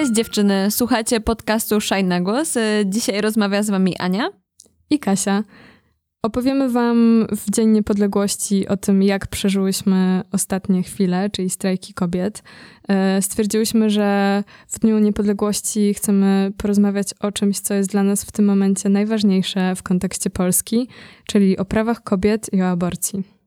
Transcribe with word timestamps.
Cześć 0.00 0.12
dziewczyny, 0.12 0.70
słuchacie 0.70 1.20
podcastu 1.20 1.80
Shine 1.80 2.02
na 2.02 2.20
głos. 2.20 2.54
Dzisiaj 2.86 3.20
rozmawia 3.20 3.62
z 3.62 3.70
wami 3.70 3.96
Ania 3.98 4.30
i 4.90 4.98
Kasia. 4.98 5.44
Opowiemy 6.22 6.68
Wam 6.68 7.26
w 7.30 7.50
Dzień 7.50 7.68
Niepodległości 7.68 8.68
o 8.68 8.76
tym, 8.76 9.02
jak 9.02 9.26
przeżyłyśmy 9.26 10.22
ostatnie 10.32 10.82
chwile, 10.82 11.30
czyli 11.30 11.50
strajki 11.50 11.94
kobiet. 11.94 12.42
E, 12.88 13.22
stwierdziłyśmy, 13.22 13.90
że 13.90 14.42
w 14.68 14.78
Dniu 14.78 14.98
Niepodległości 14.98 15.94
chcemy 15.94 16.52
porozmawiać 16.56 17.14
o 17.20 17.32
czymś, 17.32 17.60
co 17.60 17.74
jest 17.74 17.90
dla 17.90 18.02
nas 18.02 18.24
w 18.24 18.32
tym 18.32 18.44
momencie 18.44 18.88
najważniejsze 18.88 19.74
w 19.76 19.82
kontekście 19.82 20.30
Polski, 20.30 20.88
czyli 21.26 21.58
o 21.58 21.64
prawach 21.64 22.02
kobiet 22.02 22.50
i 22.52 22.62
o 22.62 22.68
aborcji. 22.68 23.39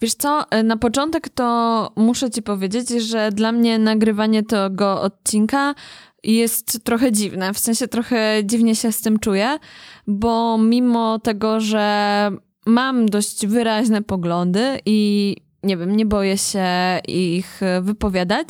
Wiesz 0.00 0.14
co, 0.14 0.50
e, 0.50 0.62
na 0.62 0.76
początek 0.76 1.28
to 1.28 1.92
muszę 1.96 2.30
ci 2.30 2.42
powiedzieć, 2.42 2.88
że 2.88 3.30
dla 3.32 3.52
mnie 3.52 3.78
nagrywanie 3.78 4.42
tego 4.42 5.02
odcinka 5.02 5.74
jest 6.24 6.84
trochę 6.84 7.12
dziwne. 7.12 7.54
W 7.54 7.58
sensie 7.58 7.88
trochę 7.88 8.40
dziwnie 8.44 8.76
się 8.76 8.92
z 8.92 9.00
tym 9.00 9.18
czuję, 9.18 9.58
bo 10.06 10.58
mimo 10.58 11.18
tego, 11.18 11.60
że 11.60 12.30
mam 12.66 13.06
dość 13.06 13.46
wyraźne 13.46 14.02
poglądy 14.02 14.78
i 14.86 15.36
nie 15.62 15.76
wiem, 15.76 15.96
nie 15.96 16.06
boję 16.06 16.38
się 16.38 16.66
ich 17.08 17.60
wypowiadać, 17.82 18.48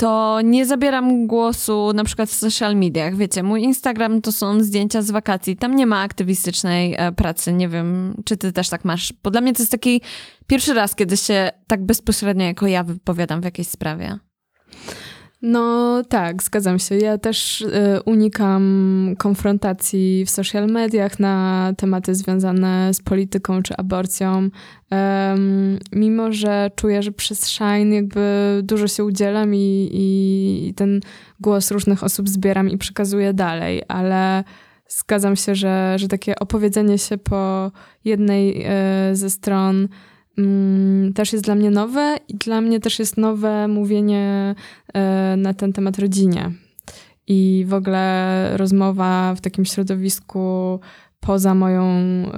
to 0.00 0.40
nie 0.44 0.66
zabieram 0.66 1.26
głosu 1.26 1.92
na 1.94 2.04
przykład 2.04 2.28
w 2.28 2.34
social 2.34 2.76
mediach. 2.76 3.16
Wiecie, 3.16 3.42
mój 3.42 3.62
Instagram 3.62 4.22
to 4.22 4.32
są 4.32 4.60
zdjęcia 4.60 5.02
z 5.02 5.10
wakacji. 5.10 5.56
Tam 5.56 5.76
nie 5.76 5.86
ma 5.86 6.00
aktywistycznej 6.00 6.94
e, 6.98 7.12
pracy. 7.12 7.52
Nie 7.52 7.68
wiem, 7.68 8.14
czy 8.24 8.36
ty 8.36 8.52
też 8.52 8.68
tak 8.68 8.84
masz. 8.84 9.12
Bo 9.22 9.30
dla 9.30 9.40
mnie 9.40 9.52
to 9.52 9.62
jest 9.62 9.72
taki 9.72 10.00
pierwszy 10.46 10.74
raz, 10.74 10.94
kiedy 10.94 11.16
się 11.16 11.50
tak 11.66 11.86
bezpośrednio 11.86 12.44
jako 12.44 12.66
ja 12.66 12.84
wypowiadam 12.84 13.40
w 13.40 13.44
jakiejś 13.44 13.68
sprawie. 13.68 14.18
No 15.42 16.02
tak, 16.08 16.42
zgadzam 16.42 16.78
się. 16.78 16.96
Ja 16.96 17.18
też 17.18 17.60
y, 17.60 17.68
unikam 18.04 19.14
konfrontacji 19.18 20.24
w 20.26 20.30
social 20.30 20.66
mediach 20.66 21.18
na 21.18 21.72
tematy 21.76 22.14
związane 22.14 22.94
z 22.94 23.00
polityką 23.02 23.62
czy 23.62 23.76
aborcją. 23.76 24.48
Um, 24.90 25.78
mimo, 25.92 26.32
że 26.32 26.70
czuję, 26.76 27.02
że 27.02 27.12
przez 27.12 27.46
Shine 27.46 27.94
jakby 27.94 28.60
dużo 28.62 28.88
się 28.88 29.04
udzielam 29.04 29.54
i, 29.54 29.90
i, 29.92 30.74
ten 30.74 31.00
głos 31.40 31.70
różnych 31.70 32.04
osób 32.04 32.28
zbieram 32.28 32.70
i 32.70 32.78
przekazuję 32.78 33.34
dalej, 33.34 33.82
ale 33.88 34.44
zgadzam 34.88 35.36
się, 35.36 35.54
że, 35.54 35.94
że 35.98 36.08
takie 36.08 36.38
opowiedzenie 36.38 36.98
się 36.98 37.18
po 37.18 37.72
jednej 38.04 38.66
y, 39.12 39.16
ze 39.16 39.30
stron 39.30 39.88
też 41.14 41.32
jest 41.32 41.44
dla 41.44 41.54
mnie 41.54 41.70
nowe 41.70 42.16
i 42.28 42.34
dla 42.34 42.60
mnie 42.60 42.80
też 42.80 42.98
jest 42.98 43.16
nowe 43.16 43.68
mówienie 43.68 44.54
e, 44.94 45.34
na 45.36 45.54
ten 45.54 45.72
temat 45.72 45.98
rodzinie. 45.98 46.50
I 47.26 47.64
w 47.68 47.74
ogóle 47.74 48.56
rozmowa 48.56 49.34
w 49.34 49.40
takim 49.40 49.64
środowisku 49.64 50.80
poza 51.20 51.54
moją 51.54 51.84
e, 51.84 52.30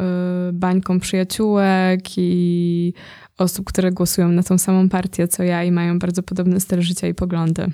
bańką 0.53 1.01
przyjaciółek 1.01 2.01
i 2.17 2.95
osób, 3.39 3.67
które 3.67 3.93
głosują 3.93 4.29
na 4.29 4.43
tą 4.43 4.59
samą 4.59 4.89
partię 4.89 5.29
co 5.29 5.43
ja 5.43 5.65
i 5.65 5.73
mają 5.73 5.99
bardzo 5.99 6.23
podobny 6.23 6.61
styl 6.61 6.83
życia 6.83 7.09
i 7.09 7.15
poglądy. 7.15 7.67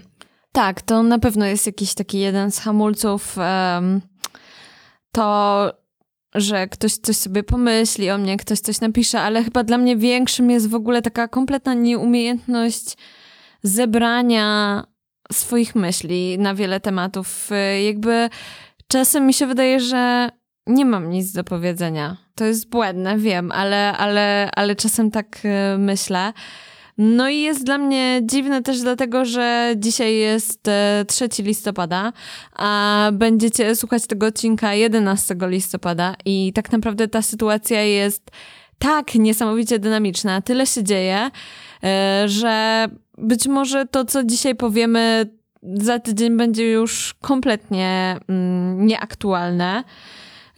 Tak, 0.52 0.82
to 0.82 1.02
na 1.02 1.18
pewno 1.18 1.46
jest 1.46 1.66
jakiś 1.66 1.94
taki 1.94 2.18
jeden 2.18 2.50
z 2.50 2.58
hamulców. 2.58 3.36
To 5.12 5.72
że 6.40 6.68
ktoś 6.68 6.94
coś 6.94 7.16
sobie 7.16 7.42
pomyśli 7.42 8.10
o 8.10 8.18
mnie, 8.18 8.36
ktoś 8.36 8.60
coś 8.60 8.80
napisze, 8.80 9.20
ale 9.20 9.44
chyba 9.44 9.64
dla 9.64 9.78
mnie 9.78 9.96
większym 9.96 10.50
jest 10.50 10.68
w 10.68 10.74
ogóle 10.74 11.02
taka 11.02 11.28
kompletna 11.28 11.74
nieumiejętność 11.74 12.96
zebrania 13.62 14.84
swoich 15.32 15.74
myśli 15.74 16.38
na 16.38 16.54
wiele 16.54 16.80
tematów. 16.80 17.50
Jakby 17.86 18.30
czasem 18.88 19.26
mi 19.26 19.34
się 19.34 19.46
wydaje, 19.46 19.80
że 19.80 20.28
nie 20.66 20.84
mam 20.84 21.10
nic 21.10 21.32
do 21.32 21.44
powiedzenia. 21.44 22.16
To 22.34 22.44
jest 22.44 22.68
błędne, 22.68 23.18
wiem, 23.18 23.52
ale, 23.52 23.96
ale, 23.96 24.50
ale 24.56 24.76
czasem 24.76 25.10
tak 25.10 25.38
e, 25.44 25.78
myślę. 25.78 26.32
No 26.98 27.28
i 27.28 27.40
jest 27.40 27.64
dla 27.64 27.78
mnie 27.78 28.20
dziwne 28.24 28.62
też 28.62 28.80
dlatego, 28.80 29.24
że 29.24 29.74
dzisiaj 29.76 30.16
jest 30.16 30.62
3 31.06 31.24
e, 31.24 31.42
listopada, 31.42 32.12
a 32.52 33.10
będziecie 33.12 33.76
słuchać 33.76 34.06
tego 34.06 34.26
odcinka 34.26 34.74
11 34.74 35.36
listopada 35.40 36.14
i 36.24 36.52
tak 36.54 36.72
naprawdę 36.72 37.08
ta 37.08 37.22
sytuacja 37.22 37.82
jest 37.82 38.30
tak 38.78 39.14
niesamowicie 39.14 39.78
dynamiczna, 39.78 40.42
tyle 40.42 40.66
się 40.66 40.84
dzieje, 40.84 41.30
e, 41.84 42.24
że 42.26 42.86
być 43.18 43.46
może 43.46 43.86
to, 43.86 44.04
co 44.04 44.24
dzisiaj 44.24 44.54
powiemy, 44.54 45.26
za 45.62 45.98
tydzień 45.98 46.36
będzie 46.36 46.70
już 46.70 47.14
kompletnie 47.20 48.16
mm, 48.28 48.86
nieaktualne. 48.86 49.84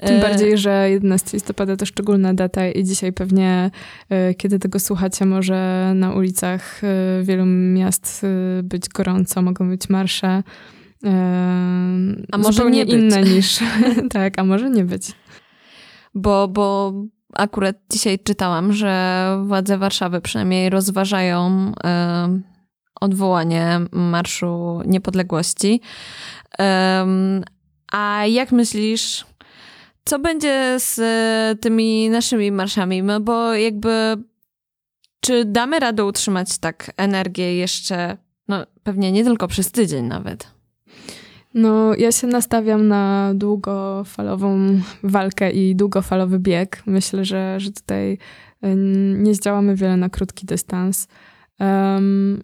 Tym 0.07 0.17
e, 0.17 0.21
bardziej, 0.21 0.59
że 0.59 0.91
11 0.91 1.31
listopada 1.33 1.77
to 1.77 1.87
szczególna 1.87 2.35
data 2.35 2.69
i 2.69 2.85
dzisiaj 2.85 3.13
pewnie, 3.13 3.71
e, 4.09 4.35
kiedy 4.35 4.59
tego 4.59 4.81
słuchacie, 4.81 5.27
może 5.27 5.93
na 5.95 6.15
ulicach 6.15 6.85
e, 6.85 7.23
wielu 7.23 7.47
miast 7.47 8.27
być 8.63 8.89
gorąco, 8.89 9.43
mogą 9.43 9.69
być 9.69 9.89
marsze. 9.89 10.43
A 12.33 12.39
może 12.39 12.71
nie 12.71 12.83
inne 12.83 13.23
niż. 13.35 13.59
tak, 14.13 14.39
a 14.39 14.45
może 14.45 14.71
nie 14.71 14.85
być. 14.85 15.13
Bo, 16.15 16.49
bo 16.49 16.93
akurat 17.33 17.77
dzisiaj 17.91 18.19
czytałam, 18.19 18.73
że 18.73 19.27
władze 19.45 19.79
Warszawy 19.79 20.21
przynajmniej 20.21 20.71
rozważają 20.71 21.73
odwołanie 23.01 23.81
Marszu 23.93 24.81
Niepodległości. 24.87 25.81
a 27.93 28.27
jak 28.27 28.53
myślisz, 28.53 29.25
co 30.11 30.19
będzie 30.19 30.77
z 30.79 30.99
e, 30.99 31.57
tymi 31.61 32.11
naszymi 32.11 32.53
marszami? 32.53 33.03
No 33.03 33.21
bo 33.21 33.55
jakby, 33.55 34.17
czy 35.21 35.45
damy 35.45 35.81
radę 35.81 36.05
utrzymać 36.05 36.59
tak 36.59 36.93
energię 36.97 37.57
jeszcze, 37.57 38.17
no 38.49 38.67
pewnie 38.83 39.13
nie 39.13 39.25
tylko 39.25 39.49
przez 39.49 39.73
tydzień 39.73 40.07
nawet? 40.07 40.51
No, 41.55 41.95
ja 41.95 42.13
się 42.13 42.27
nastawiam 42.27 42.89
na 42.89 43.33
długofalową 43.35 44.81
walkę 45.03 45.51
i 45.51 45.77
długofalowy 45.77 46.39
bieg. 46.39 46.83
Myślę, 46.87 47.25
że, 47.25 47.61
że 47.61 47.73
tutaj 47.73 48.19
e, 48.63 48.77
nie 49.17 49.35
zdziałamy 49.35 49.77
wiele 49.77 49.97
na 49.97 50.09
krótki 50.09 50.47
dystans. 50.47 51.09
Um, 51.61 52.43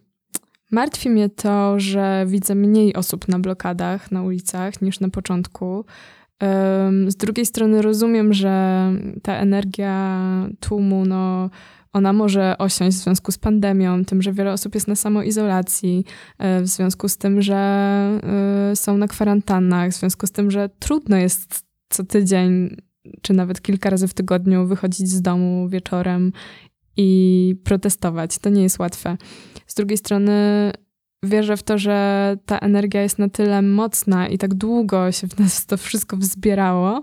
martwi 0.71 1.11
mnie 1.11 1.29
to, 1.29 1.81
że 1.81 2.25
widzę 2.27 2.55
mniej 2.55 2.95
osób 2.95 3.29
na 3.29 3.39
blokadach 3.39 4.13
na 4.13 4.23
ulicach 4.23 4.83
niż 4.83 5.01
na 5.01 5.09
początku. 5.09 5.85
Z 7.09 7.17
drugiej 7.17 7.47
strony 7.47 7.83
rozumiem, 7.83 8.33
że 8.33 8.93
ta 9.23 9.37
energia 9.37 10.21
tłumu, 10.61 11.05
no, 11.05 11.51
ona 11.93 12.13
może 12.13 12.59
osiąść 12.59 12.97
w 12.97 13.01
związku 13.01 13.33
z 13.33 13.39
pandemią, 13.39 14.05
tym, 14.05 14.23
że 14.23 14.33
wiele 14.33 14.53
osób 14.53 14.75
jest 14.75 14.89
na 14.89 14.95
samoizolacji, 14.97 16.05
e, 16.39 16.61
w 16.61 16.67
związku 16.67 17.09
z 17.09 17.17
tym, 17.17 17.43
że 17.43 17.57
e, 18.73 18.77
są 18.77 18.99
na 18.99 19.09
kwarantannach, 19.09 19.91
w 19.91 19.95
związku 19.95 20.27
z 20.27 20.33
tym, 20.33 20.51
że 20.51 20.71
trudno 20.79 21.17
jest 21.17 21.65
co 21.89 22.05
tydzień, 22.05 22.77
czy 23.23 23.35
nawet 23.35 23.63
kilka 23.63 23.91
razy 23.91 24.09
w 24.09 24.15
tygodniu 24.15 24.67
wychodzić 24.67 25.09
z 25.09 25.23
domu 25.23 25.69
wieczorem 25.69 26.33
i 26.97 27.55
protestować. 27.65 28.39
To 28.39 28.51
nie 28.51 28.63
jest 28.63 28.79
łatwe. 28.79 29.17
Z 29.67 29.75
drugiej 29.75 29.99
strony 29.99 30.73
wierzę 31.27 31.57
w 31.57 31.63
to, 31.63 31.79
że 31.79 32.37
ta 32.47 32.59
energia 32.59 33.03
jest 33.03 33.19
na 33.19 33.29
tyle 33.29 33.63
mocna 33.63 34.29
i 34.29 34.39
tak 34.39 34.55
długo 34.55 35.13
się 35.13 35.29
w 35.29 35.39
nas 35.39 35.67
to 35.67 35.77
wszystko 35.77 36.17
wzbierało, 36.17 37.03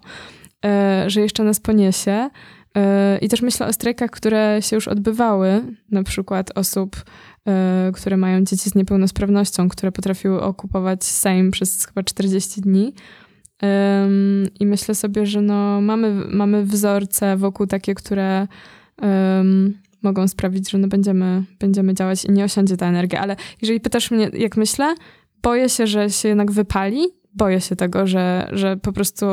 e, 0.66 1.04
że 1.08 1.22
jeszcze 1.22 1.44
nas 1.44 1.60
poniesie. 1.60 2.30
E, 2.78 3.18
I 3.18 3.30
też 3.30 3.42
myślę 3.42 3.68
o 3.68 3.74
strajkach, 3.74 4.12
które 4.12 4.58
się 4.62 4.76
już 4.76 4.88
odbywały, 4.88 5.62
na 5.92 6.04
przykład 6.04 6.52
osób, 6.56 6.96
e, 7.48 7.92
które 7.94 8.18
mają 8.18 8.44
dzieci 8.44 8.70
z 8.70 8.76
niepełnosprawnością, 8.76 9.70
które 9.70 9.92
potrafiły 9.92 10.42
okupować 10.42 11.04
Sejm 11.04 11.52
przez 11.52 11.86
chyba 11.86 12.04
40 12.04 12.62
dni. 12.62 12.94
I 14.60 14.66
myślę 14.66 14.96
sobie, 14.96 15.26
że 15.26 15.42
no, 15.42 15.82
mamy, 15.82 16.14
mamy 16.30 16.66
wzorce 16.66 17.38
wokół 17.38 17.68
takie, 17.68 17.96
które 17.96 18.48
mogą 20.04 20.28
sprawić, 20.28 20.72
że 20.72 20.78
no 20.78 20.88
będziemy, 20.88 21.44
będziemy 21.60 21.94
działać 21.94 22.26
i 22.26 22.32
nie 22.32 22.44
osiądzie 22.44 22.78
ta 22.78 22.86
energia. 22.86 23.22
Ale 23.22 23.36
jeżeli 23.62 23.80
pytasz 23.80 24.12
mnie, 24.12 24.30
jak 24.34 24.58
myślę, 24.58 24.96
boję 25.42 25.70
się, 25.70 25.88
że 25.88 26.10
się 26.10 26.28
jednak 26.28 26.52
wypali. 26.52 27.02
Boję 27.36 27.62
się 27.62 27.76
tego, 27.76 28.08
że, 28.08 28.50
że 28.52 28.78
po 28.78 28.94
prostu 28.94 29.26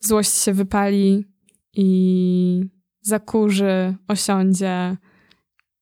złość 0.00 0.32
się 0.32 0.52
wypali 0.52 1.24
i 1.74 2.64
zakurzy, 3.00 3.94
osiądzie 4.08 4.96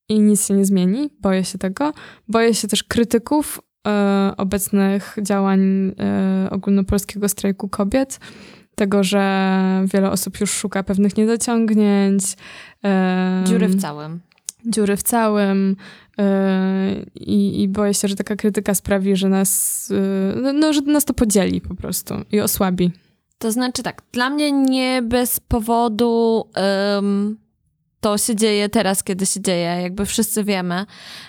i 0.08 0.20
nic 0.20 0.46
się 0.46 0.54
nie 0.54 0.64
zmieni. 0.64 1.10
Boję 1.20 1.44
się 1.44 1.58
tego. 1.58 1.92
Boję 2.28 2.54
się 2.54 2.68
też 2.68 2.84
krytyków 2.84 3.60
e, 3.86 4.32
obecnych 4.36 5.16
działań 5.22 5.60
e, 5.98 6.48
ogólnopolskiego 6.50 7.28
strajku 7.28 7.68
kobiet, 7.68 8.20
tego, 8.76 9.04
że 9.04 9.84
wiele 9.92 10.10
osób 10.10 10.40
już 10.40 10.50
szuka 10.50 10.82
pewnych 10.82 11.16
niedociągnięć. 11.16 12.22
Dziury 13.44 13.68
w 13.68 13.80
całym. 13.80 14.20
dziury 14.66 14.96
w 14.96 15.02
całym 15.02 15.76
yy, 16.18 16.24
i, 17.14 17.62
i 17.62 17.68
boję 17.68 17.94
się, 17.94 18.08
że 18.08 18.16
taka 18.16 18.36
krytyka 18.36 18.74
sprawi, 18.74 19.16
że 19.16 19.28
nas, 19.28 19.88
yy, 20.44 20.52
no, 20.52 20.72
że 20.72 20.80
nas 20.80 21.04
to 21.04 21.14
podzieli 21.14 21.60
po 21.60 21.74
prostu 21.74 22.14
i 22.32 22.40
osłabi. 22.40 22.90
To 23.38 23.52
znaczy 23.52 23.82
tak, 23.82 24.02
dla 24.12 24.30
mnie 24.30 24.52
nie 24.52 25.02
bez 25.02 25.40
powodu 25.40 26.44
um, 26.96 27.38
to 28.00 28.18
się 28.18 28.36
dzieje 28.36 28.68
teraz, 28.68 29.02
kiedy 29.02 29.26
się 29.26 29.40
dzieje. 29.40 29.82
Jakby 29.82 30.06
wszyscy 30.06 30.44
wiemy, 30.44 30.86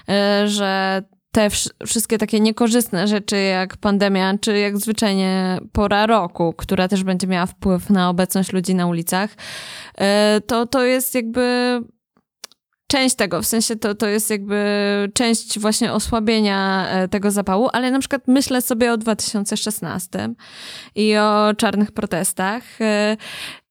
yy, 0.07 0.15
że 0.47 1.03
te 1.37 1.49
wszystkie 1.85 2.17
takie 2.17 2.39
niekorzystne 2.39 3.07
rzeczy, 3.07 3.37
jak 3.37 3.77
pandemia, 3.77 4.37
czy 4.41 4.59
jak 4.59 4.77
zwyczajnie 4.77 5.59
pora 5.71 6.05
roku, 6.05 6.53
która 6.53 6.87
też 6.87 7.03
będzie 7.03 7.27
miała 7.27 7.45
wpływ 7.45 7.89
na 7.89 8.09
obecność 8.09 8.53
ludzi 8.53 8.75
na 8.75 8.87
ulicach, 8.87 9.29
to, 10.47 10.65
to 10.65 10.83
jest 10.83 11.15
jakby 11.15 11.79
część 12.87 13.15
tego, 13.15 13.41
w 13.41 13.45
sensie 13.45 13.75
to, 13.75 13.95
to 13.95 14.07
jest 14.07 14.29
jakby 14.29 14.57
część 15.13 15.59
właśnie 15.59 15.93
osłabienia 15.93 16.87
e, 16.89 17.07
tego 17.07 17.31
zapału, 17.31 17.69
ale 17.73 17.91
na 17.91 17.99
przykład 17.99 18.21
myślę 18.27 18.61
sobie 18.61 18.93
o 18.93 18.97
2016 18.97 20.29
i 20.95 21.17
o 21.17 21.53
czarnych 21.57 21.91
protestach 21.91 22.81
e, 22.81 23.17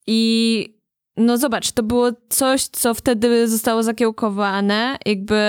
i 0.07 0.79
no 1.17 1.37
zobacz, 1.37 1.71
to 1.71 1.83
było 1.83 2.11
coś, 2.29 2.63
co 2.63 2.93
wtedy 2.93 3.47
zostało 3.47 3.83
zakiełkowane, 3.83 4.97
jakby 5.05 5.41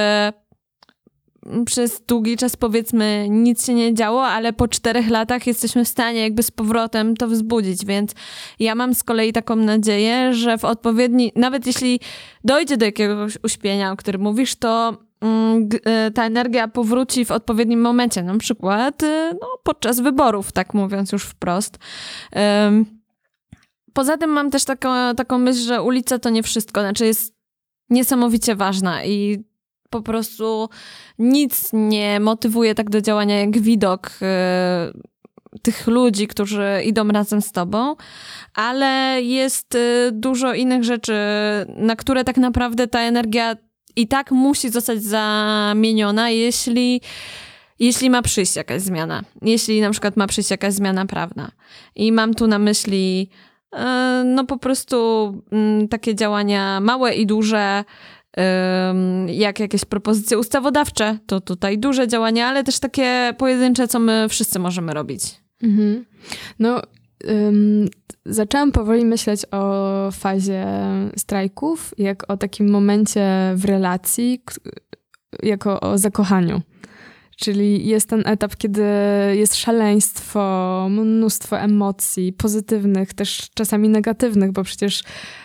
przez 1.66 2.00
długi 2.06 2.36
czas 2.36 2.56
powiedzmy 2.56 3.26
nic 3.30 3.66
się 3.66 3.74
nie 3.74 3.94
działo, 3.94 4.26
ale 4.26 4.52
po 4.52 4.68
czterech 4.68 5.10
latach 5.10 5.46
jesteśmy 5.46 5.84
w 5.84 5.88
stanie 5.88 6.20
jakby 6.20 6.42
z 6.42 6.50
powrotem 6.50 7.16
to 7.16 7.28
wzbudzić, 7.28 7.84
więc 7.84 8.12
ja 8.58 8.74
mam 8.74 8.94
z 8.94 9.02
kolei 9.02 9.32
taką 9.32 9.56
nadzieję, 9.56 10.34
że 10.34 10.58
w 10.58 10.64
odpowiedni, 10.64 11.32
nawet 11.36 11.66
jeśli 11.66 12.00
dojdzie 12.44 12.76
do 12.76 12.84
jakiegoś 12.84 13.38
uśpienia, 13.42 13.92
o 13.92 13.96
którym 13.96 14.20
mówisz, 14.20 14.56
to 14.56 14.98
mm, 15.20 15.68
e, 15.84 16.10
ta 16.10 16.24
energia 16.24 16.68
powróci 16.68 17.24
w 17.24 17.30
odpowiednim 17.30 17.80
momencie, 17.80 18.22
na 18.22 18.38
przykład 18.38 19.02
e, 19.02 19.34
no, 19.40 19.46
podczas 19.62 20.00
wyborów, 20.00 20.52
tak 20.52 20.74
mówiąc 20.74 21.12
już 21.12 21.22
wprost. 21.22 21.78
Poza 23.92 24.16
tym 24.16 24.30
mam 24.30 24.50
też 24.50 24.64
taką, 24.64 25.14
taką 25.16 25.38
myśl, 25.38 25.58
że 25.58 25.82
ulica 25.82 26.18
to 26.18 26.30
nie 26.30 26.42
wszystko, 26.42 26.80
znaczy 26.80 27.06
jest 27.06 27.34
niesamowicie 27.90 28.56
ważna 28.56 29.04
i 29.04 29.44
po 29.90 30.02
prostu 30.02 30.68
nic 31.18 31.70
nie 31.72 32.20
motywuje 32.20 32.74
tak 32.74 32.90
do 32.90 33.00
działania 33.00 33.40
jak 33.40 33.58
widok 33.58 34.10
y, 34.10 35.18
tych 35.62 35.86
ludzi, 35.86 36.28
którzy 36.28 36.82
idą 36.84 37.08
razem 37.08 37.42
z 37.42 37.52
tobą, 37.52 37.96
ale 38.54 39.22
jest 39.22 39.74
y, 39.74 40.10
dużo 40.12 40.54
innych 40.54 40.84
rzeczy, 40.84 41.14
na 41.76 41.96
które 41.96 42.24
tak 42.24 42.36
naprawdę 42.36 42.86
ta 42.86 43.00
energia 43.00 43.56
i 43.96 44.08
tak 44.08 44.30
musi 44.30 44.70
zostać 44.70 45.02
zamieniona, 45.02 46.30
jeśli 46.30 47.00
jeśli 47.78 48.10
ma 48.10 48.22
przyjść 48.22 48.56
jakaś 48.56 48.82
zmiana. 48.82 49.22
Jeśli 49.42 49.80
na 49.80 49.90
przykład 49.90 50.16
ma 50.16 50.26
przyjść 50.26 50.50
jakaś 50.50 50.74
zmiana 50.74 51.06
prawna. 51.06 51.50
I 51.94 52.12
mam 52.12 52.34
tu 52.34 52.46
na 52.46 52.58
myśli 52.58 53.30
y, 53.74 53.78
no 54.24 54.44
po 54.44 54.58
prostu 54.58 55.32
mm, 55.52 55.88
takie 55.88 56.14
działania 56.14 56.80
małe 56.80 57.14
i 57.14 57.26
duże, 57.26 57.84
jak 59.26 59.60
jakieś 59.60 59.84
propozycje 59.84 60.38
ustawodawcze, 60.38 61.18
to 61.26 61.40
tutaj 61.40 61.78
duże 61.78 62.08
działania, 62.08 62.46
ale 62.46 62.64
też 62.64 62.78
takie 62.78 63.34
pojedyncze, 63.38 63.88
co 63.88 63.98
my 63.98 64.26
wszyscy 64.28 64.58
możemy 64.58 64.94
robić. 64.94 65.22
Mhm. 65.62 66.04
No, 66.58 66.82
zaczęłam 68.26 68.72
powoli 68.72 69.04
myśleć 69.04 69.46
o 69.50 70.10
fazie 70.12 70.66
strajków, 71.16 71.94
jak 71.98 72.30
o 72.30 72.36
takim 72.36 72.70
momencie 72.70 73.52
w 73.56 73.64
relacji, 73.64 74.42
jako 75.42 75.80
o 75.80 75.98
zakochaniu. 75.98 76.60
Czyli 77.40 77.86
jest 77.88 78.08
ten 78.08 78.22
etap, 78.26 78.56
kiedy 78.56 78.82
jest 79.32 79.54
szaleństwo, 79.54 80.86
mnóstwo 80.90 81.58
emocji 81.58 82.32
pozytywnych, 82.32 83.14
też 83.14 83.48
czasami 83.54 83.88
negatywnych, 83.88 84.52
bo 84.52 84.64
przecież 84.64 85.02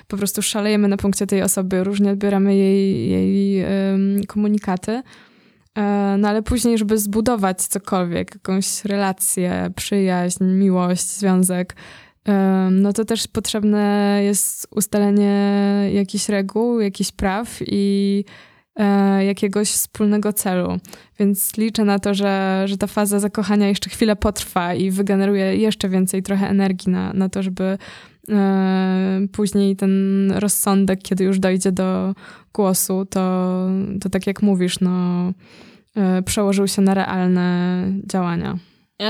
po 0.07 0.17
prostu 0.17 0.41
szalejemy 0.41 0.87
na 0.87 0.97
punkcie 0.97 1.27
tej 1.27 1.41
osoby, 1.41 1.83
różnie 1.83 2.11
odbieramy 2.11 2.55
jej, 2.55 3.09
jej 3.09 3.65
komunikaty. 4.27 5.01
E, 5.75 6.15
no 6.19 6.29
ale 6.29 6.41
później, 6.41 6.77
żeby 6.77 6.97
zbudować 6.97 7.61
cokolwiek, 7.61 8.33
jakąś 8.33 8.85
relację, 8.85 9.71
przyjaźń, 9.75 10.43
miłość, 10.43 11.07
związek, 11.07 11.75
no 12.71 12.93
to 12.93 13.05
też 13.05 13.27
potrzebne 13.27 14.19
jest 14.23 14.67
ustalenie 14.71 15.89
jakichś 15.93 16.29
reguł, 16.29 16.79
jakichś 16.79 17.11
praw 17.11 17.57
i 17.61 18.25
jakiegoś 19.19 19.69
wspólnego 19.69 20.33
celu. 20.33 20.77
Więc 21.19 21.57
liczę 21.57 21.85
na 21.85 21.99
to, 21.99 22.13
że, 22.13 22.63
że 22.65 22.77
ta 22.77 22.87
faza 22.87 23.19
zakochania 23.19 23.67
jeszcze 23.67 23.89
chwilę 23.89 24.15
potrwa 24.15 24.73
i 24.73 24.91
wygeneruje 24.91 25.57
jeszcze 25.57 25.89
więcej 25.89 26.23
trochę 26.23 26.49
energii 26.49 26.91
na, 26.91 27.13
na 27.13 27.29
to, 27.29 27.43
żeby 27.43 27.77
e, 28.29 29.27
później 29.31 29.75
ten 29.75 30.31
rozsądek, 30.31 30.99
kiedy 31.01 31.23
już 31.23 31.39
dojdzie 31.39 31.71
do 31.71 32.15
głosu, 32.53 33.05
to, 33.09 33.67
to 34.01 34.09
tak 34.09 34.27
jak 34.27 34.41
mówisz, 34.41 34.79
no, 34.79 35.31
e, 35.95 36.21
przełożył 36.21 36.67
się 36.67 36.81
na 36.81 36.93
realne 36.93 37.87
działania. 38.05 38.57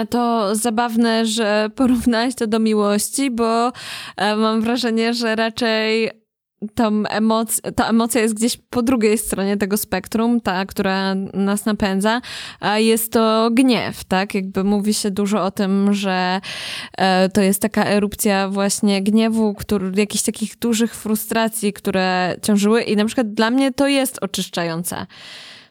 To 0.09 0.55
zabawne, 0.55 1.25
że 1.25 1.69
porównałeś 1.75 2.35
to 2.35 2.47
do 2.47 2.59
miłości, 2.59 3.31
bo 3.31 3.71
mam 4.17 4.61
wrażenie, 4.61 5.13
że 5.13 5.35
raczej 5.35 6.22
tą 6.75 7.03
emoc 7.03 7.61
ta 7.75 7.89
emocja 7.89 8.21
jest 8.21 8.33
gdzieś 8.33 8.57
po 8.69 8.81
drugiej 8.81 9.17
stronie 9.17 9.57
tego 9.57 9.77
spektrum, 9.77 10.41
ta, 10.41 10.65
która 10.65 11.15
nas 11.33 11.65
napędza, 11.65 12.21
a 12.59 12.79
jest 12.79 13.11
to 13.11 13.49
gniew, 13.51 14.03
tak? 14.03 14.35
Jakby 14.35 14.63
mówi 14.63 14.93
się 14.93 15.11
dużo 15.11 15.43
o 15.43 15.51
tym, 15.51 15.93
że 15.93 16.41
e, 16.97 17.29
to 17.29 17.41
jest 17.41 17.61
taka 17.61 17.85
erupcja 17.85 18.49
właśnie 18.49 19.01
gniewu, 19.01 19.53
który, 19.53 19.91
jakichś 19.95 20.23
takich 20.23 20.59
dużych 20.59 20.95
frustracji, 20.95 21.73
które 21.73 22.35
ciążyły 22.41 22.81
i 22.81 22.95
na 22.95 23.05
przykład 23.05 23.33
dla 23.33 23.49
mnie 23.49 23.71
to 23.71 23.87
jest 23.87 24.23
oczyszczające. 24.23 25.05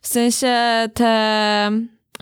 W 0.00 0.08
sensie 0.08 0.56
te 0.94 1.70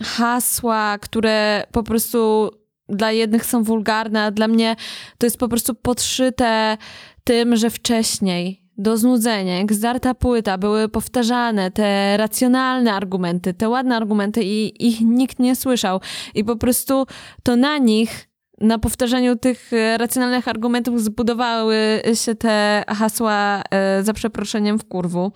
hasła, 0.03 0.97
które 0.97 1.63
po 1.71 1.83
prostu 1.83 2.51
dla 2.89 3.11
jednych 3.11 3.45
są 3.45 3.63
wulgarne, 3.63 4.23
a 4.23 4.31
dla 4.31 4.47
mnie 4.47 4.75
to 5.17 5.25
jest 5.25 5.37
po 5.37 5.47
prostu 5.47 5.75
podszyte 5.75 6.77
tym, 7.23 7.55
że 7.55 7.69
wcześniej 7.69 8.60
do 8.77 8.97
znudzenia, 8.97 9.57
jak 9.57 9.73
zdarta 9.73 10.13
płyta, 10.13 10.57
były 10.57 10.89
powtarzane 10.89 11.71
te 11.71 12.17
racjonalne 12.17 12.93
argumenty, 12.93 13.53
te 13.53 13.69
ładne 13.69 13.95
argumenty 13.95 14.43
i 14.43 14.87
ich 14.87 15.01
nikt 15.01 15.39
nie 15.39 15.55
słyszał. 15.55 16.01
I 16.35 16.43
po 16.43 16.55
prostu 16.55 17.05
to 17.43 17.55
na 17.55 17.77
nich, 17.77 18.29
na 18.61 18.79
powtarzaniu 18.79 19.35
tych 19.35 19.73
e, 19.73 19.97
racjonalnych 19.97 20.47
argumentów 20.47 21.01
zbudowały 21.01 22.01
się 22.13 22.35
te 22.35 22.83
hasła 22.87 23.61
e, 23.71 24.03
za 24.03 24.13
przeproszeniem 24.13 24.79
w 24.79 24.87
kurwu. 24.87 25.31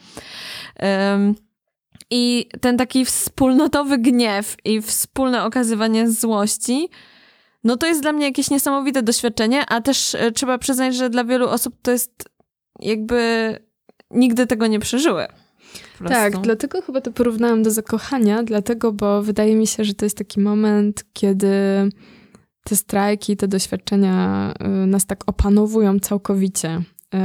I 2.11 2.49
ten 2.61 2.77
taki 2.77 3.05
wspólnotowy 3.05 3.97
gniew 3.97 4.55
i 4.65 4.81
wspólne 4.81 5.43
okazywanie 5.43 6.11
złości, 6.11 6.89
no 7.65 7.77
to 7.77 7.87
jest 7.87 8.01
dla 8.01 8.11
mnie 8.11 8.25
jakieś 8.25 8.49
niesamowite 8.49 9.03
doświadczenie, 9.03 9.65
a 9.65 9.81
też 9.81 10.15
e, 10.15 10.31
trzeba 10.31 10.57
przyznać, 10.57 10.95
że 10.95 11.09
dla 11.09 11.23
wielu 11.23 11.49
osób 11.49 11.75
to 11.81 11.91
jest 11.91 12.29
jakby 12.79 13.55
nigdy 14.11 14.47
tego 14.47 14.67
nie 14.67 14.79
przeżyły. 14.79 15.27
Tak, 16.07 16.37
dlatego 16.37 16.81
chyba 16.81 17.01
to 17.01 17.11
porównałam 17.11 17.63
do 17.63 17.71
zakochania, 17.71 18.43
dlatego, 18.43 18.91
bo 18.91 19.21
wydaje 19.21 19.55
mi 19.55 19.67
się, 19.67 19.83
że 19.83 19.93
to 19.93 20.05
jest 20.05 20.17
taki 20.17 20.39
moment, 20.39 21.05
kiedy 21.13 21.49
te 22.63 22.75
strajki, 22.75 23.37
te 23.37 23.47
doświadczenia 23.47 24.53
y, 24.83 24.87
nas 24.87 25.05
tak 25.05 25.23
opanowują 25.27 25.99
całkowicie. 25.99 26.81
Y, 27.13 27.17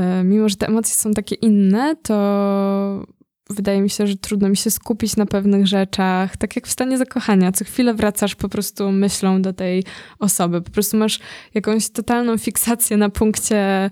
y, 0.00 0.24
mimo, 0.24 0.48
że 0.48 0.56
te 0.56 0.66
emocje 0.66 0.94
są 0.94 1.12
takie 1.12 1.34
inne, 1.34 1.96
to 1.96 3.06
wydaje 3.50 3.80
mi 3.80 3.90
się, 3.90 4.06
że 4.06 4.16
trudno 4.16 4.48
mi 4.48 4.56
się 4.56 4.70
skupić 4.70 5.16
na 5.16 5.26
pewnych 5.26 5.66
rzeczach. 5.66 6.36
Tak 6.36 6.56
jak 6.56 6.66
w 6.66 6.70
stanie 6.70 6.98
zakochania, 6.98 7.52
co 7.52 7.64
chwilę 7.64 7.94
wracasz 7.94 8.34
po 8.34 8.48
prostu 8.48 8.92
myślą 8.92 9.42
do 9.42 9.52
tej 9.52 9.84
osoby. 10.18 10.62
Po 10.62 10.70
prostu 10.70 10.96
masz 10.96 11.20
jakąś 11.54 11.90
totalną 11.90 12.38
fiksację 12.38 12.96
na 12.96 13.10
punkcie 13.10 13.90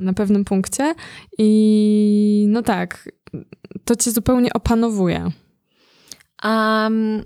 na 0.00 0.12
pewnym 0.12 0.44
punkcie 0.44 0.94
i 1.38 2.46
no 2.48 2.62
tak, 2.62 3.08
to 3.84 3.96
cię 3.96 4.10
zupełnie 4.10 4.52
opanowuje. 4.52 5.30
Um, 6.44 7.22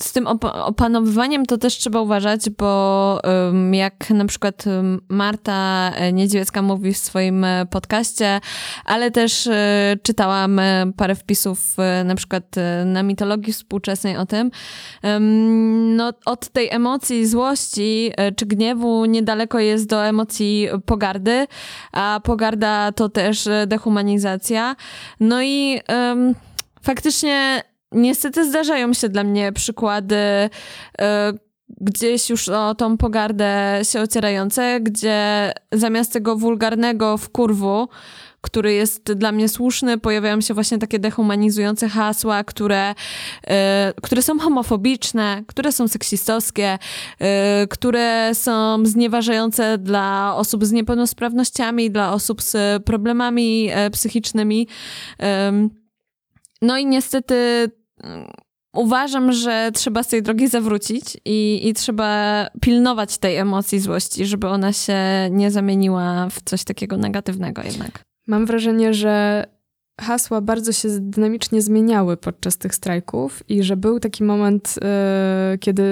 z 0.00 0.12
tym 0.12 0.26
op 0.26 0.44
opanowywaniem 0.44 1.46
to 1.46 1.58
też 1.58 1.78
trzeba 1.78 2.00
uważać, 2.00 2.50
bo 2.50 3.20
um, 3.24 3.74
jak 3.74 4.10
na 4.10 4.24
przykład 4.24 4.64
Marta 5.08 5.92
Niedźwiecka 6.12 6.62
mówi 6.62 6.92
w 6.92 6.98
swoim 6.98 7.44
e, 7.44 7.66
podcaście, 7.66 8.40
ale 8.84 9.10
też 9.10 9.46
e, 9.46 9.96
czytałam 10.02 10.58
e, 10.58 10.92
parę 10.96 11.14
wpisów 11.14 11.76
na 12.04 12.14
przykład 12.14 12.44
na 12.84 13.02
mitologii 13.02 13.52
współczesnej 13.52 14.16
o 14.16 14.26
tym, 14.26 14.50
no 15.96 16.12
od 16.24 16.48
tej 16.48 16.70
emocji 16.70 17.26
złości 17.26 18.12
czy 18.36 18.46
gniewu 18.46 19.04
niedaleko 19.04 19.58
jest 19.58 19.86
do 19.86 20.04
emocji 20.04 20.68
pogardy, 20.86 21.46
a 21.92 22.20
pogarda 22.24 22.92
to 22.92 23.08
też 23.08 23.48
dehumanizacja. 23.66 24.76
No 25.20 25.42
i 25.42 25.80
faktycznie 26.82 27.62
niestety 27.96 28.48
zdarzają 28.48 28.92
się 28.92 29.08
dla 29.08 29.24
mnie 29.24 29.52
przykłady 29.52 30.16
e, 30.16 31.32
gdzieś 31.80 32.30
już 32.30 32.48
o 32.48 32.74
tą 32.74 32.96
pogardę 32.96 33.80
się 33.82 34.00
ocierające, 34.00 34.80
gdzie 34.80 35.52
zamiast 35.72 36.12
tego 36.12 36.36
wulgarnego 36.36 37.16
w 37.16 37.28
kurwu, 37.28 37.88
który 38.40 38.72
jest 38.72 39.12
dla 39.12 39.32
mnie 39.32 39.48
słuszny, 39.48 39.98
pojawiają 39.98 40.40
się 40.40 40.54
właśnie 40.54 40.78
takie 40.78 40.98
dehumanizujące 40.98 41.88
hasła, 41.88 42.44
które, 42.44 42.94
e, 43.46 43.92
które 44.02 44.22
są 44.22 44.38
homofobiczne, 44.38 45.42
które 45.46 45.72
są 45.72 45.88
seksistowskie, 45.88 46.78
e, 47.18 47.66
które 47.66 48.34
są 48.34 48.86
znieważające 48.86 49.78
dla 49.78 50.34
osób 50.36 50.64
z 50.64 50.72
niepełnosprawnościami, 50.72 51.90
dla 51.90 52.12
osób 52.12 52.42
z 52.42 52.84
problemami 52.84 53.70
psychicznymi. 53.92 54.68
No 56.62 56.78
i 56.78 56.86
niestety 56.86 57.70
uważam, 58.74 59.32
że 59.32 59.70
trzeba 59.74 60.02
z 60.02 60.08
tej 60.08 60.22
drogi 60.22 60.48
zawrócić 60.48 61.16
i, 61.24 61.68
i 61.68 61.74
trzeba 61.74 62.46
pilnować 62.60 63.18
tej 63.18 63.36
emocji 63.36 63.80
złości, 63.80 64.26
żeby 64.26 64.48
ona 64.48 64.72
się 64.72 64.98
nie 65.30 65.50
zamieniła 65.50 66.28
w 66.30 66.42
coś 66.44 66.64
takiego 66.64 66.96
negatywnego 66.96 67.62
jednak. 67.62 68.02
Mam 68.26 68.46
wrażenie, 68.46 68.94
że 68.94 69.44
hasła 70.00 70.40
bardzo 70.40 70.72
się 70.72 70.88
dynamicznie 71.00 71.62
zmieniały 71.62 72.16
podczas 72.16 72.58
tych 72.58 72.74
strajków 72.74 73.42
i 73.48 73.62
że 73.62 73.76
był 73.76 74.00
taki 74.00 74.24
moment, 74.24 74.74
yy, 75.52 75.58
kiedy 75.58 75.84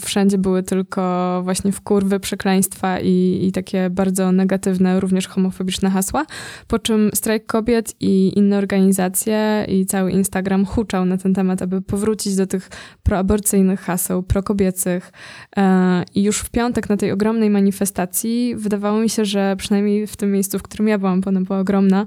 wszędzie 0.00 0.38
były 0.38 0.62
tylko 0.62 1.40
właśnie 1.44 1.72
wkurwy, 1.72 2.20
przekleństwa 2.20 3.00
i, 3.00 3.40
i 3.42 3.52
takie 3.52 3.90
bardzo 3.90 4.32
negatywne, 4.32 5.00
również 5.00 5.28
homofobiczne 5.28 5.90
hasła, 5.90 6.26
po 6.66 6.78
czym 6.78 7.10
strajk 7.14 7.46
kobiet 7.46 7.94
i 8.00 8.38
inne 8.38 8.58
organizacje 8.58 9.66
i 9.68 9.86
cały 9.86 10.10
Instagram 10.10 10.66
huczał 10.66 11.04
na 11.04 11.16
ten 11.16 11.34
temat, 11.34 11.62
aby 11.62 11.82
powrócić 11.82 12.36
do 12.36 12.46
tych 12.46 12.70
proaborcyjnych 13.02 13.80
haseł, 13.80 14.22
prokobiecych. 14.22 15.12
Yy, 15.56 15.62
i 16.14 16.22
już 16.22 16.38
w 16.38 16.50
piątek 16.50 16.88
na 16.88 16.96
tej 16.96 17.12
ogromnej 17.12 17.50
manifestacji 17.50 18.56
wydawało 18.56 19.00
mi 19.00 19.08
się, 19.08 19.24
że 19.24 19.56
przynajmniej 19.58 20.06
w 20.06 20.16
tym 20.16 20.32
miejscu, 20.32 20.58
w 20.58 20.62
którym 20.62 20.88
ja 20.88 20.98
byłam, 20.98 21.20
bo 21.20 21.28
ona 21.28 21.40
była 21.40 21.58
ogromna, 21.58 22.06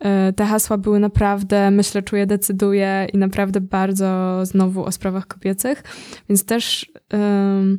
yy, 0.00 0.32
te 0.32 0.44
hasła 0.44 0.78
były 0.78 0.89
były 0.90 1.00
naprawdę, 1.00 1.70
myślę, 1.70 2.02
czuję, 2.02 2.26
decyduję 2.26 3.06
i 3.12 3.18
naprawdę 3.18 3.60
bardzo 3.60 4.40
znowu 4.42 4.84
o 4.84 4.92
sprawach 4.92 5.26
kobiecych, 5.26 5.82
więc 6.28 6.44
też 6.44 6.92
um, 7.12 7.78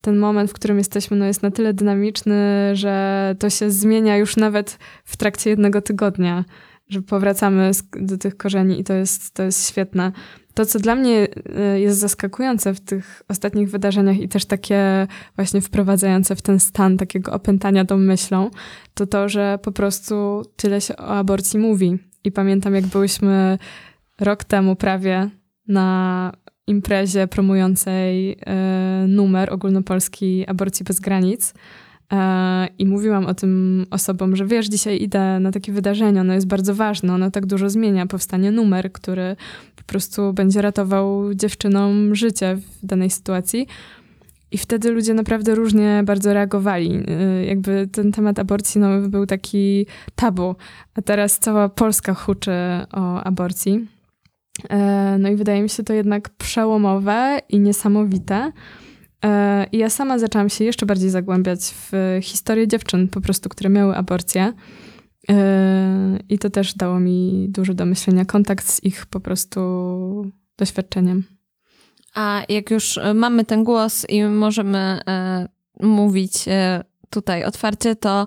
ten 0.00 0.18
moment, 0.18 0.50
w 0.50 0.54
którym 0.54 0.78
jesteśmy, 0.78 1.16
no 1.16 1.24
jest 1.24 1.42
na 1.42 1.50
tyle 1.50 1.74
dynamiczny, 1.74 2.70
że 2.72 3.36
to 3.38 3.50
się 3.50 3.70
zmienia 3.70 4.16
już 4.16 4.36
nawet 4.36 4.78
w 5.04 5.16
trakcie 5.16 5.50
jednego 5.50 5.82
tygodnia, 5.82 6.44
że 6.88 7.02
powracamy 7.02 7.70
do 8.00 8.18
tych 8.18 8.36
korzeni 8.36 8.80
i 8.80 8.84
to 8.84 8.94
jest, 8.94 9.34
to 9.34 9.42
jest 9.42 9.68
świetne. 9.68 10.12
To, 10.54 10.66
co 10.66 10.78
dla 10.78 10.94
mnie 10.94 11.28
y, 11.76 11.80
jest 11.80 11.98
zaskakujące 11.98 12.74
w 12.74 12.80
tych 12.80 13.22
ostatnich 13.28 13.70
wydarzeniach 13.70 14.20
i 14.20 14.28
też 14.28 14.44
takie 14.44 15.06
właśnie 15.36 15.60
wprowadzające 15.60 16.36
w 16.36 16.42
ten 16.42 16.60
stan 16.60 16.96
takiego 16.96 17.32
opętania 17.32 17.84
tą 17.84 17.96
myślą, 17.96 18.50
to 18.94 19.06
to, 19.06 19.28
że 19.28 19.58
po 19.62 19.72
prostu 19.72 20.42
tyle 20.56 20.80
się 20.80 20.96
o 20.96 21.08
aborcji 21.08 21.58
mówi. 21.58 22.11
I 22.24 22.32
pamiętam, 22.32 22.74
jak 22.74 22.86
byłyśmy 22.86 23.58
rok 24.20 24.44
temu 24.44 24.76
prawie 24.76 25.30
na 25.68 26.32
imprezie 26.66 27.26
promującej 27.26 28.36
e, 28.46 29.06
numer 29.08 29.52
ogólnopolski 29.52 30.46
Aborcji 30.46 30.84
bez 30.84 31.00
granic. 31.00 31.54
E, 32.12 32.68
I 32.78 32.86
mówiłam 32.86 33.26
o 33.26 33.34
tym 33.34 33.86
osobom, 33.90 34.36
że 34.36 34.46
wiesz, 34.46 34.66
dzisiaj 34.66 35.02
idę 35.02 35.40
na 35.40 35.52
takie 35.52 35.72
wydarzenie, 35.72 36.20
ono 36.20 36.34
jest 36.34 36.46
bardzo 36.46 36.74
ważne, 36.74 37.14
ono 37.14 37.30
tak 37.30 37.46
dużo 37.46 37.70
zmienia. 37.70 38.06
Powstanie 38.06 38.50
numer, 38.50 38.92
który 38.92 39.36
po 39.76 39.82
prostu 39.82 40.32
będzie 40.32 40.62
ratował 40.62 41.34
dziewczynom 41.34 42.14
życie 42.14 42.56
w 42.56 42.86
danej 42.86 43.10
sytuacji. 43.10 43.66
I 44.52 44.58
wtedy 44.58 44.90
ludzie 44.90 45.14
naprawdę 45.14 45.54
różnie 45.54 46.02
bardzo 46.06 46.34
reagowali. 46.34 47.10
Y, 47.10 47.44
jakby 47.44 47.88
ten 47.92 48.12
temat 48.12 48.38
aborcji 48.38 48.80
no, 48.80 49.08
był 49.08 49.26
taki 49.26 49.86
tabu, 50.14 50.54
a 50.94 51.02
teraz 51.02 51.38
cała 51.38 51.68
Polska 51.68 52.14
huczy 52.14 52.52
o 52.92 53.22
aborcji. 53.22 53.88
E, 54.70 55.16
no 55.18 55.28
i 55.28 55.36
wydaje 55.36 55.62
mi 55.62 55.68
się 55.68 55.82
to 55.82 55.92
jednak 55.92 56.28
przełomowe 56.28 57.38
i 57.48 57.60
niesamowite. 57.60 58.52
E, 59.24 59.66
I 59.72 59.78
ja 59.78 59.90
sama 59.90 60.18
zaczęłam 60.18 60.48
się 60.48 60.64
jeszcze 60.64 60.86
bardziej 60.86 61.10
zagłębiać 61.10 61.60
w 61.60 62.18
historię 62.22 62.68
dziewczyn, 62.68 63.08
po 63.08 63.20
prostu, 63.20 63.48
które 63.48 63.70
miały 63.70 63.96
aborcję. 63.96 64.52
E, 65.30 66.18
I 66.28 66.38
to 66.38 66.50
też 66.50 66.74
dało 66.74 67.00
mi 67.00 67.46
dużo 67.48 67.74
do 67.74 67.86
myślenia, 67.86 68.24
kontakt 68.24 68.68
z 68.68 68.84
ich 68.84 69.06
po 69.06 69.20
prostu 69.20 69.60
doświadczeniem. 70.58 71.24
A 72.14 72.42
jak 72.48 72.70
już 72.70 72.98
e, 72.98 73.14
mamy 73.14 73.44
ten 73.44 73.64
głos 73.64 74.06
i 74.08 74.24
możemy 74.24 74.78
e, 74.78 75.48
mówić 75.80 76.48
e, 76.48 76.84
tutaj 77.10 77.44
otwarcie, 77.44 77.96
to 77.96 78.26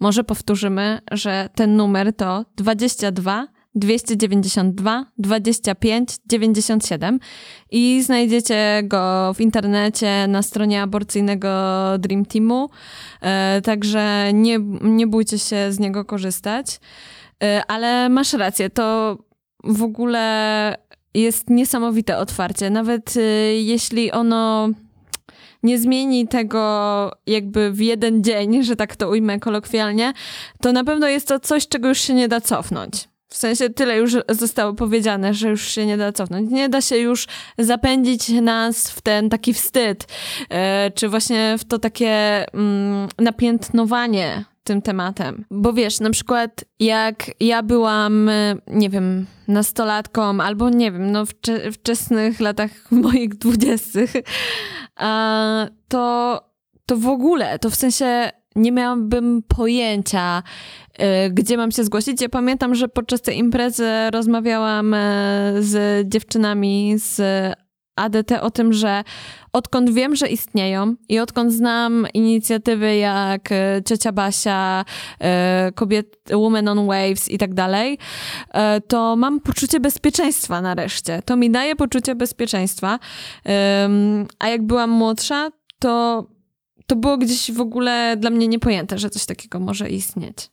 może 0.00 0.24
powtórzymy, 0.24 0.98
że 1.12 1.48
ten 1.54 1.76
numer 1.76 2.16
to 2.16 2.44
22 2.56 3.46
292 3.74 5.06
25 5.18 6.16
97 6.26 7.20
i 7.70 8.02
znajdziecie 8.02 8.82
go 8.84 9.32
w 9.34 9.40
internecie 9.40 10.26
na 10.28 10.42
stronie 10.42 10.82
aborcyjnego 10.82 11.48
Dream 11.98 12.24
Teamu, 12.24 12.70
e, 13.20 13.60
także 13.64 14.30
nie, 14.32 14.58
nie 14.82 15.06
bójcie 15.06 15.38
się 15.38 15.72
z 15.72 15.78
niego 15.78 16.04
korzystać. 16.04 16.80
E, 17.42 17.62
ale 17.68 18.08
masz 18.08 18.32
rację, 18.32 18.70
to 18.70 19.18
w 19.64 19.82
ogóle 19.82 20.76
jest 21.14 21.50
niesamowite 21.50 22.18
otwarcie. 22.18 22.70
Nawet 22.70 23.16
y, 23.16 23.20
jeśli 23.62 24.12
ono 24.12 24.68
nie 25.62 25.78
zmieni 25.78 26.28
tego 26.28 27.12
jakby 27.26 27.72
w 27.72 27.80
jeden 27.80 28.24
dzień, 28.24 28.64
że 28.64 28.76
tak 28.76 28.96
to 28.96 29.08
ujmę 29.08 29.38
kolokwialnie, 29.38 30.12
to 30.60 30.72
na 30.72 30.84
pewno 30.84 31.08
jest 31.08 31.28
to 31.28 31.40
coś, 31.40 31.68
czego 31.68 31.88
już 31.88 31.98
się 31.98 32.14
nie 32.14 32.28
da 32.28 32.40
cofnąć. 32.40 33.08
W 33.28 33.36
sensie 33.36 33.70
tyle 33.70 33.96
już 33.96 34.16
zostało 34.28 34.74
powiedziane, 34.74 35.34
że 35.34 35.48
już 35.48 35.68
się 35.68 35.86
nie 35.86 35.96
da 35.96 36.12
cofnąć. 36.12 36.50
Nie 36.50 36.68
da 36.68 36.80
się 36.80 36.96
już 36.96 37.26
zapędzić 37.58 38.28
nas 38.28 38.90
w 38.90 39.00
ten 39.00 39.28
taki 39.28 39.54
wstyd, 39.54 40.06
yy, 40.40 40.56
czy 40.94 41.08
właśnie 41.08 41.56
w 41.58 41.64
to 41.64 41.78
takie 41.78 42.44
mm, 42.54 43.08
napiętnowanie 43.18 44.44
tym 44.64 44.82
tematem. 44.82 45.44
Bo 45.50 45.72
wiesz, 45.72 46.00
na 46.00 46.10
przykład 46.10 46.64
jak 46.80 47.30
ja 47.40 47.62
byłam, 47.62 48.30
nie 48.66 48.90
wiem, 48.90 49.26
nastolatką, 49.48 50.40
albo 50.40 50.70
nie 50.70 50.92
wiem, 50.92 51.12
no 51.12 51.26
w 51.26 51.32
wczesnych 51.72 52.40
latach 52.40 52.70
moich 52.90 53.34
dwudziestych, 53.34 54.12
to, 55.88 56.40
to 56.86 56.96
w 56.96 57.06
ogóle, 57.06 57.58
to 57.58 57.70
w 57.70 57.74
sensie 57.74 58.30
nie 58.56 58.72
miałabym 58.72 59.42
pojęcia, 59.42 60.42
y, 60.92 61.30
gdzie 61.30 61.56
mam 61.56 61.70
się 61.70 61.84
zgłosić. 61.84 62.22
Ja 62.22 62.28
pamiętam, 62.28 62.74
że 62.74 62.88
podczas 62.88 63.22
tej 63.22 63.38
imprezy 63.38 63.88
rozmawiałam 64.12 64.94
e, 64.94 64.98
z 65.60 66.08
dziewczynami 66.08 66.94
z 66.96 67.20
ADT 68.00 68.32
o 68.40 68.50
tym, 68.50 68.72
że 68.72 69.04
odkąd 69.52 69.90
wiem, 69.90 70.16
że 70.16 70.28
istnieją 70.28 70.94
i 71.08 71.18
odkąd 71.18 71.52
znam 71.52 72.06
inicjatywy 72.14 72.96
jak 72.96 73.52
e, 73.52 73.82
Ciocia 73.88 74.12
Basia, 74.12 74.84
e, 75.20 75.72
kobiet, 75.74 76.16
Women 76.32 76.68
on 76.68 76.86
Waves 76.86 77.28
i 77.28 77.38
tak 77.38 77.54
dalej, 77.54 77.98
e, 78.50 78.80
to 78.80 79.16
mam 79.16 79.40
poczucie 79.40 79.80
bezpieczeństwa 79.80 80.60
nareszcie. 80.60 81.22
To 81.24 81.36
mi 81.36 81.50
daje 81.50 81.76
poczucie 81.76 82.14
bezpieczeństwa. 82.14 82.98
A 84.38 84.48
jak 84.48 84.66
byłam 84.66 84.90
młodsza, 84.90 85.50
to, 85.78 86.26
to 86.86 86.96
było 86.96 87.16
gdzieś 87.18 87.52
w 87.52 87.60
ogóle 87.60 88.16
dla 88.16 88.30
mnie 88.30 88.48
niepojęte, 88.48 88.98
że 88.98 89.10
coś 89.10 89.26
takiego 89.26 89.60
może 89.60 89.90
istnieć. 89.90 90.50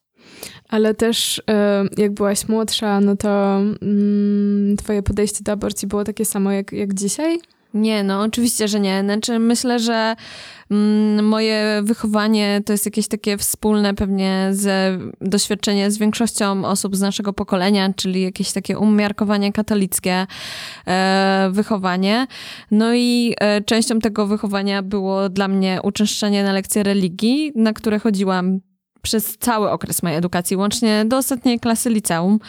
Ale 0.70 0.94
też 0.94 1.42
jak 1.98 2.12
byłaś 2.12 2.48
młodsza, 2.48 3.02
no 3.02 3.16
to 3.16 3.58
mm, 3.82 4.78
twoje 4.78 5.04
podejście 5.04 5.44
do 5.44 5.52
aborcji 5.52 5.88
było 5.88 6.04
takie 6.04 6.26
samo 6.26 6.52
jak, 6.52 6.72
jak 6.72 6.94
dzisiaj? 6.94 7.40
Nie, 7.74 8.04
no 8.04 8.22
oczywiście, 8.22 8.68
że 8.68 8.80
nie. 8.80 9.02
Znaczy 9.04 9.40
myślę, 9.40 9.80
że 9.80 10.16
mm, 10.72 11.26
moje 11.26 11.82
wychowanie 11.84 12.62
to 12.66 12.74
jest 12.74 12.86
jakieś 12.86 13.08
takie 13.08 13.38
wspólne 13.38 13.94
pewnie 13.94 14.50
ze 14.52 14.98
doświadczenie 15.22 15.92
z 15.92 15.98
większością 15.98 16.66
osób 16.66 16.96
z 16.96 17.02
naszego 17.02 17.34
pokolenia, 17.34 17.94
czyli 17.94 18.22
jakieś 18.22 18.52
takie 18.52 18.80
umiarkowanie 18.80 19.54
katolickie 19.54 20.28
e, 20.88 21.50
wychowanie. 21.52 22.28
No 22.72 22.94
i 22.94 23.36
e, 23.40 23.62
częścią 23.62 24.00
tego 24.00 24.28
wychowania 24.28 24.84
było 24.84 25.30
dla 25.30 25.48
mnie 25.48 25.80
uczęszczanie 25.84 26.44
na 26.44 26.54
lekcje 26.54 26.84
religii, 26.84 27.52
na 27.56 27.74
które 27.74 28.00
chodziłam 28.00 28.60
przez 29.02 29.38
cały 29.38 29.72
okres 29.72 30.04
mojej 30.04 30.18
edukacji, 30.18 30.58
łącznie 30.58 31.06
do 31.06 31.18
ostatniej 31.18 31.60
klasy 31.60 31.90
liceum, 31.90 32.40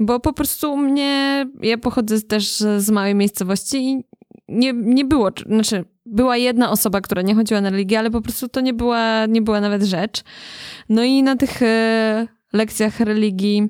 bo 0.00 0.20
po 0.20 0.32
prostu 0.32 0.76
mnie, 0.76 1.46
ja 1.62 1.78
pochodzę 1.78 2.20
też 2.20 2.56
z 2.78 2.90
małej 2.90 3.14
miejscowości 3.14 3.90
i 3.90 4.04
nie, 4.48 4.72
nie 4.72 5.04
było, 5.04 5.30
znaczy 5.46 5.84
była 6.06 6.36
jedna 6.36 6.70
osoba, 6.70 7.00
która 7.00 7.22
nie 7.22 7.34
chodziła 7.34 7.60
na 7.60 7.70
religię, 7.70 7.98
ale 7.98 8.10
po 8.10 8.20
prostu 8.20 8.48
to 8.48 8.60
nie 8.60 8.74
była, 8.74 9.26
nie 9.26 9.42
była 9.42 9.60
nawet 9.60 9.82
rzecz. 9.82 10.22
No 10.88 11.02
i 11.04 11.22
na 11.22 11.36
tych 11.36 11.62
e, 11.62 12.26
lekcjach 12.52 13.00
religii 13.00 13.68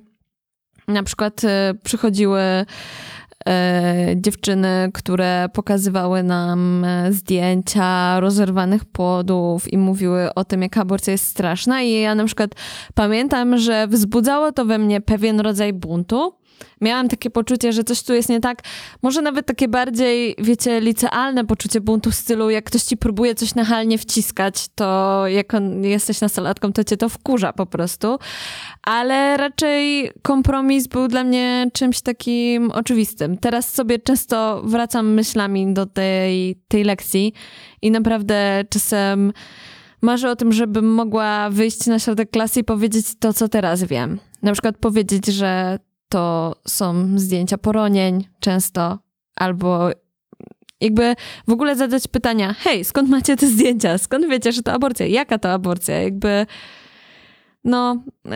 na 0.89 1.03
przykład 1.03 1.45
e, 1.45 1.75
przychodziły 1.83 2.41
dziewczyny, 4.17 4.91
które 4.95 5.49
pokazywały 5.53 6.23
nam 6.23 6.85
e, 6.85 7.13
zdjęcia 7.13 8.21
rozerwanych 8.21 8.85
płodów 8.85 9.73
i 9.73 9.79
mówiły 9.79 10.35
o 10.35 10.45
tym, 10.45 10.63
jak 10.63 10.77
aborcja 10.77 11.13
jest 11.13 11.27
straszna. 11.27 11.83
I 11.83 12.01
ja 12.01 12.15
na 12.15 12.25
przykład 12.25 12.51
pamiętam, 12.95 13.59
że 13.59 13.87
wzbudzało 13.89 14.53
to 14.53 14.65
we 14.65 14.79
mnie 14.79 15.01
pewien 15.01 15.41
rodzaj 15.41 15.73
buntu 15.73 16.35
miałam 16.81 17.09
takie 17.09 17.31
poczucie, 17.31 17.73
że 17.73 17.85
coś 17.85 18.03
tu 18.03 18.15
jest 18.15 18.29
nie 18.29 18.41
tak. 18.41 18.63
Może 19.03 19.23
nawet 19.23 19.47
takie 19.47 19.69
bardziej, 19.69 20.35
wiecie, 20.39 20.81
licealne 20.81 21.45
poczucie 21.45 21.81
buntu 21.81 22.11
w 22.11 22.15
stylu, 22.15 22.51
jak 22.51 22.65
ktoś 22.65 22.83
ci 22.83 22.97
próbuje 22.97 23.35
coś 23.35 23.55
nachalnie 23.55 23.99
wciskać, 23.99 24.67
to 24.75 25.23
jak 25.29 25.53
jesteś 25.83 26.21
nastolatką, 26.21 26.73
to 26.73 26.85
cię 26.85 26.97
to 26.97 27.09
wkurza 27.09 27.53
po 27.53 27.67
prostu. 27.67 28.19
Ale 28.83 29.37
raczej 29.37 30.11
kompromis 30.23 30.87
był 30.87 31.09
dla 31.09 31.25
mnie 31.25 31.67
czymś 31.73 32.01
takim 32.01 32.71
oczywistym. 32.71 33.39
Teraz 33.39 33.75
sobie 33.75 33.99
często 33.99 34.63
wracam 34.65 35.13
myślami 35.13 35.75
do 35.75 35.87
tej, 35.87 36.57
tej 36.69 36.85
lekcji 36.85 37.33
i 37.83 37.91
naprawdę 37.91 38.65
czasem 38.71 39.33
marzę 40.03 40.31
o 40.31 40.37
tym, 40.37 40.53
żebym 40.53 40.95
mogła 40.95 41.51
wyjść 41.51 41.87
na 41.87 41.99
środek 41.99 42.31
klasy 42.31 42.61
i 42.61 42.65
powiedzieć 42.65 43.07
to, 43.19 43.33
co 43.33 43.49
teraz 43.49 43.85
wiem. 43.85 44.19
Na 44.43 44.53
przykład 44.53 44.79
powiedzieć, 44.79 45.27
że 45.27 45.79
to 46.15 46.57
są 46.67 47.19
zdjęcia 47.19 47.59
poronień 47.59 48.25
często, 48.41 48.99
albo 49.37 49.91
jakby 50.81 51.15
w 51.49 51.53
ogóle 51.53 51.77
zadać 51.77 52.09
pytania, 52.09 52.55
hej, 52.59 52.85
skąd 52.85 53.09
macie 53.09 53.37
te 53.37 53.47
zdjęcia? 53.47 53.99
Skąd 53.99 54.29
wiecie, 54.29 54.53
że 54.53 54.63
to 54.63 54.73
aborcja? 54.73 55.07
Jaka 55.07 55.39
to 55.39 55.53
aborcja? 55.53 56.03
Jakby 56.03 56.47
no, 57.65 58.03
yy, 58.25 58.33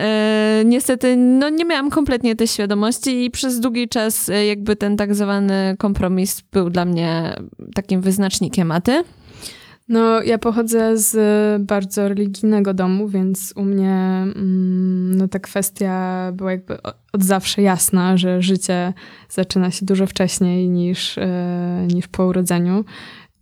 niestety, 0.65 1.15
no 1.17 1.49
nie 1.49 1.65
miałam 1.65 1.89
kompletnie 1.89 2.35
tej 2.35 2.47
świadomości 2.47 3.25
i 3.25 3.31
przez 3.31 3.59
długi 3.59 3.89
czas 3.89 4.27
yy, 4.27 4.45
jakby 4.45 4.75
ten 4.75 4.97
tak 4.97 5.15
zwany 5.15 5.75
kompromis 5.77 6.41
był 6.51 6.69
dla 6.69 6.85
mnie 6.85 7.35
takim 7.75 8.01
wyznacznikiem. 8.01 8.71
A 8.71 8.81
ty? 8.81 9.03
No, 9.89 10.23
ja 10.23 10.37
pochodzę 10.37 10.97
z 10.97 11.17
bardzo 11.61 12.07
religijnego 12.07 12.73
domu, 12.73 13.07
więc 13.07 13.53
u 13.55 13.63
mnie 13.63 13.93
mm, 14.35 15.17
no, 15.17 15.27
ta 15.27 15.39
kwestia 15.39 16.31
była 16.33 16.51
jakby 16.51 16.77
od 17.13 17.23
zawsze 17.23 17.61
jasna, 17.61 18.17
że 18.17 18.41
życie 18.41 18.93
zaczyna 19.29 19.71
się 19.71 19.85
dużo 19.85 20.07
wcześniej 20.07 20.69
niż, 20.69 21.17
e, 21.17 21.87
niż 21.93 22.07
po 22.07 22.25
urodzeniu 22.25 22.85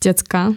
dziecka. 0.02 0.52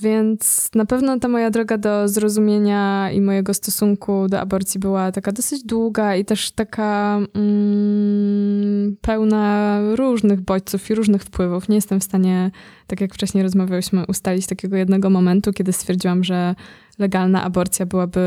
Więc 0.00 0.70
na 0.74 0.86
pewno 0.86 1.18
ta 1.18 1.28
moja 1.28 1.50
droga 1.50 1.78
do 1.78 2.08
zrozumienia 2.08 3.10
i 3.10 3.20
mojego 3.20 3.54
stosunku 3.54 4.28
do 4.28 4.40
aborcji 4.40 4.80
była 4.80 5.12
taka 5.12 5.32
dosyć 5.32 5.64
długa 5.64 6.16
i 6.16 6.24
też 6.24 6.50
taka 6.50 7.20
mm, 7.34 8.96
pełna 9.00 9.78
różnych 9.94 10.40
bodźców 10.40 10.90
i 10.90 10.94
różnych 10.94 11.22
wpływów. 11.22 11.68
Nie 11.68 11.74
jestem 11.74 12.00
w 12.00 12.04
stanie, 12.04 12.50
tak 12.86 13.00
jak 13.00 13.14
wcześniej 13.14 13.42
rozmawiałyśmy, 13.42 14.04
ustalić 14.08 14.46
takiego 14.46 14.76
jednego 14.76 15.10
momentu, 15.10 15.52
kiedy 15.52 15.72
stwierdziłam, 15.72 16.24
że 16.24 16.54
legalna 16.98 17.42
aborcja 17.44 17.86
byłaby 17.86 18.20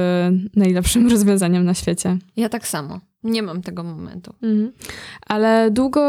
najlepszym 0.56 1.10
rozwiązaniem 1.14 1.66
na 1.66 1.74
świecie. 1.74 2.18
Ja 2.36 2.50
tak 2.50 2.68
samo. 2.68 3.13
Nie 3.24 3.44
mam 3.44 3.62
tego 3.62 3.84
momentu. 3.84 4.34
Mhm. 4.42 4.72
Ale 5.28 5.72
długo, 5.72 6.02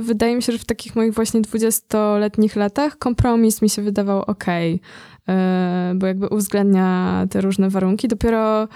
wydaje 0.00 0.36
mi 0.36 0.42
się, 0.42 0.52
że 0.52 0.58
w 0.58 0.64
takich 0.64 0.96
moich 0.96 1.14
właśnie 1.14 1.40
dwudziestoletnich 1.40 2.56
latach 2.56 2.98
kompromis 2.98 3.62
mi 3.62 3.70
się 3.70 3.82
wydawał 3.82 4.22
ok, 4.22 4.44
bo 5.94 6.06
jakby 6.06 6.28
uwzględnia 6.28 7.26
te 7.30 7.40
różne 7.40 7.70
warunki. 7.70 8.08
Dopiero 8.08 8.68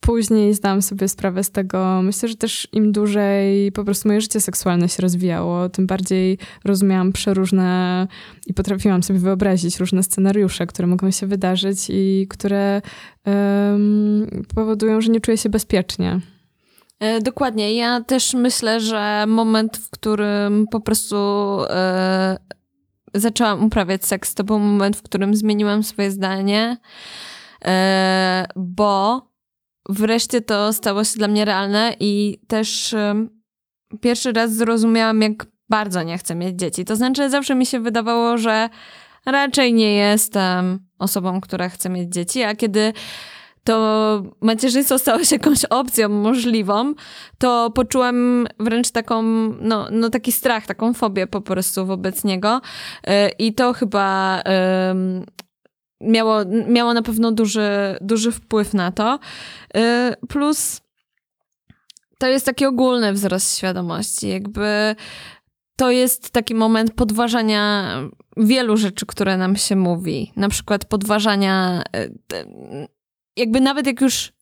później 0.00 0.54
zdałam 0.54 0.82
sobie 0.82 1.08
sprawę 1.08 1.44
z 1.44 1.50
tego. 1.50 2.00
Myślę, 2.02 2.28
że 2.28 2.36
też 2.36 2.68
im 2.72 2.92
dłużej 2.92 3.72
po 3.72 3.84
prostu 3.84 4.08
moje 4.08 4.20
życie 4.20 4.40
seksualne 4.40 4.88
się 4.88 5.02
rozwijało, 5.02 5.68
tym 5.68 5.86
bardziej 5.86 6.38
rozumiałam 6.64 7.12
przeróżne 7.12 8.06
i 8.46 8.54
potrafiłam 8.54 9.02
sobie 9.02 9.18
wyobrazić 9.18 9.80
różne 9.80 10.02
scenariusze, 10.02 10.66
które 10.66 10.88
mogą 10.88 11.10
się 11.10 11.26
wydarzyć 11.26 11.86
i 11.88 12.26
które 12.30 12.82
powodują, 14.54 15.00
że 15.00 15.12
nie 15.12 15.20
czuję 15.20 15.36
się 15.36 15.48
bezpiecznie. 15.48 16.20
E, 17.00 17.20
dokładnie. 17.20 17.74
Ja 17.74 18.00
też 18.00 18.34
myślę, 18.34 18.80
że 18.80 19.24
moment, 19.28 19.76
w 19.76 19.90
którym 19.90 20.66
po 20.70 20.80
prostu 20.80 21.16
e, 21.70 22.36
zaczęłam 23.14 23.64
uprawiać 23.64 24.04
seks, 24.06 24.34
to 24.34 24.44
był 24.44 24.58
moment, 24.58 24.96
w 24.96 25.02
którym 25.02 25.34
zmieniłam 25.34 25.82
swoje 25.82 26.10
zdanie, 26.10 26.76
e, 27.64 28.46
bo 28.56 29.28
wreszcie 29.88 30.40
to 30.40 30.72
stało 30.72 31.04
się 31.04 31.18
dla 31.18 31.28
mnie 31.28 31.44
realne 31.44 31.94
i 32.00 32.40
też 32.48 32.94
e, 32.94 33.26
pierwszy 34.00 34.32
raz 34.32 34.54
zrozumiałam, 34.54 35.22
jak 35.22 35.46
bardzo 35.68 36.02
nie 36.02 36.18
chcę 36.18 36.34
mieć 36.34 36.58
dzieci. 36.58 36.84
To 36.84 36.96
znaczy, 36.96 37.30
zawsze 37.30 37.54
mi 37.54 37.66
się 37.66 37.80
wydawało, 37.80 38.38
że 38.38 38.68
raczej 39.26 39.74
nie 39.74 39.94
jestem 39.94 40.78
osobą, 40.98 41.40
która 41.40 41.68
chce 41.68 41.90
mieć 41.90 42.12
dzieci, 42.12 42.42
a 42.42 42.54
kiedy 42.54 42.92
to 43.68 44.22
macierzyństwo 44.40 44.98
stało 44.98 45.24
się 45.24 45.36
jakąś 45.36 45.64
opcją 45.64 46.08
możliwą, 46.08 46.94
to 47.38 47.70
poczułam 47.70 48.46
wręcz 48.60 48.90
taką, 48.90 49.22
no, 49.60 49.88
no 49.90 50.10
taki 50.10 50.32
strach, 50.32 50.66
taką 50.66 50.94
fobię 50.94 51.26
po 51.26 51.40
prostu 51.40 51.86
wobec 51.86 52.24
niego. 52.24 52.60
E, 53.04 53.28
I 53.28 53.54
to 53.54 53.72
chyba 53.72 54.42
miało, 56.00 56.44
miało 56.68 56.94
na 56.94 57.02
pewno 57.02 57.32
duży, 57.32 57.68
duży 58.00 58.32
wpływ 58.32 58.74
na 58.74 58.92
to. 58.92 59.18
E, 59.74 60.14
plus 60.28 60.80
to 62.18 62.26
jest 62.26 62.46
taki 62.46 62.66
ogólny 62.66 63.12
wzrost 63.12 63.56
świadomości, 63.56 64.28
jakby 64.28 64.96
to 65.76 65.90
jest 65.90 66.30
taki 66.30 66.54
moment 66.54 66.94
podważania 66.94 67.94
wielu 68.36 68.76
rzeczy, 68.76 69.06
które 69.06 69.36
nam 69.36 69.56
się 69.56 69.76
mówi. 69.76 70.32
Na 70.36 70.48
przykład 70.48 70.84
podważania 70.84 71.82
e, 71.96 72.08
jakby 73.38 73.60
nawet 73.60 73.86
jak 73.86 74.00
już 74.00 74.32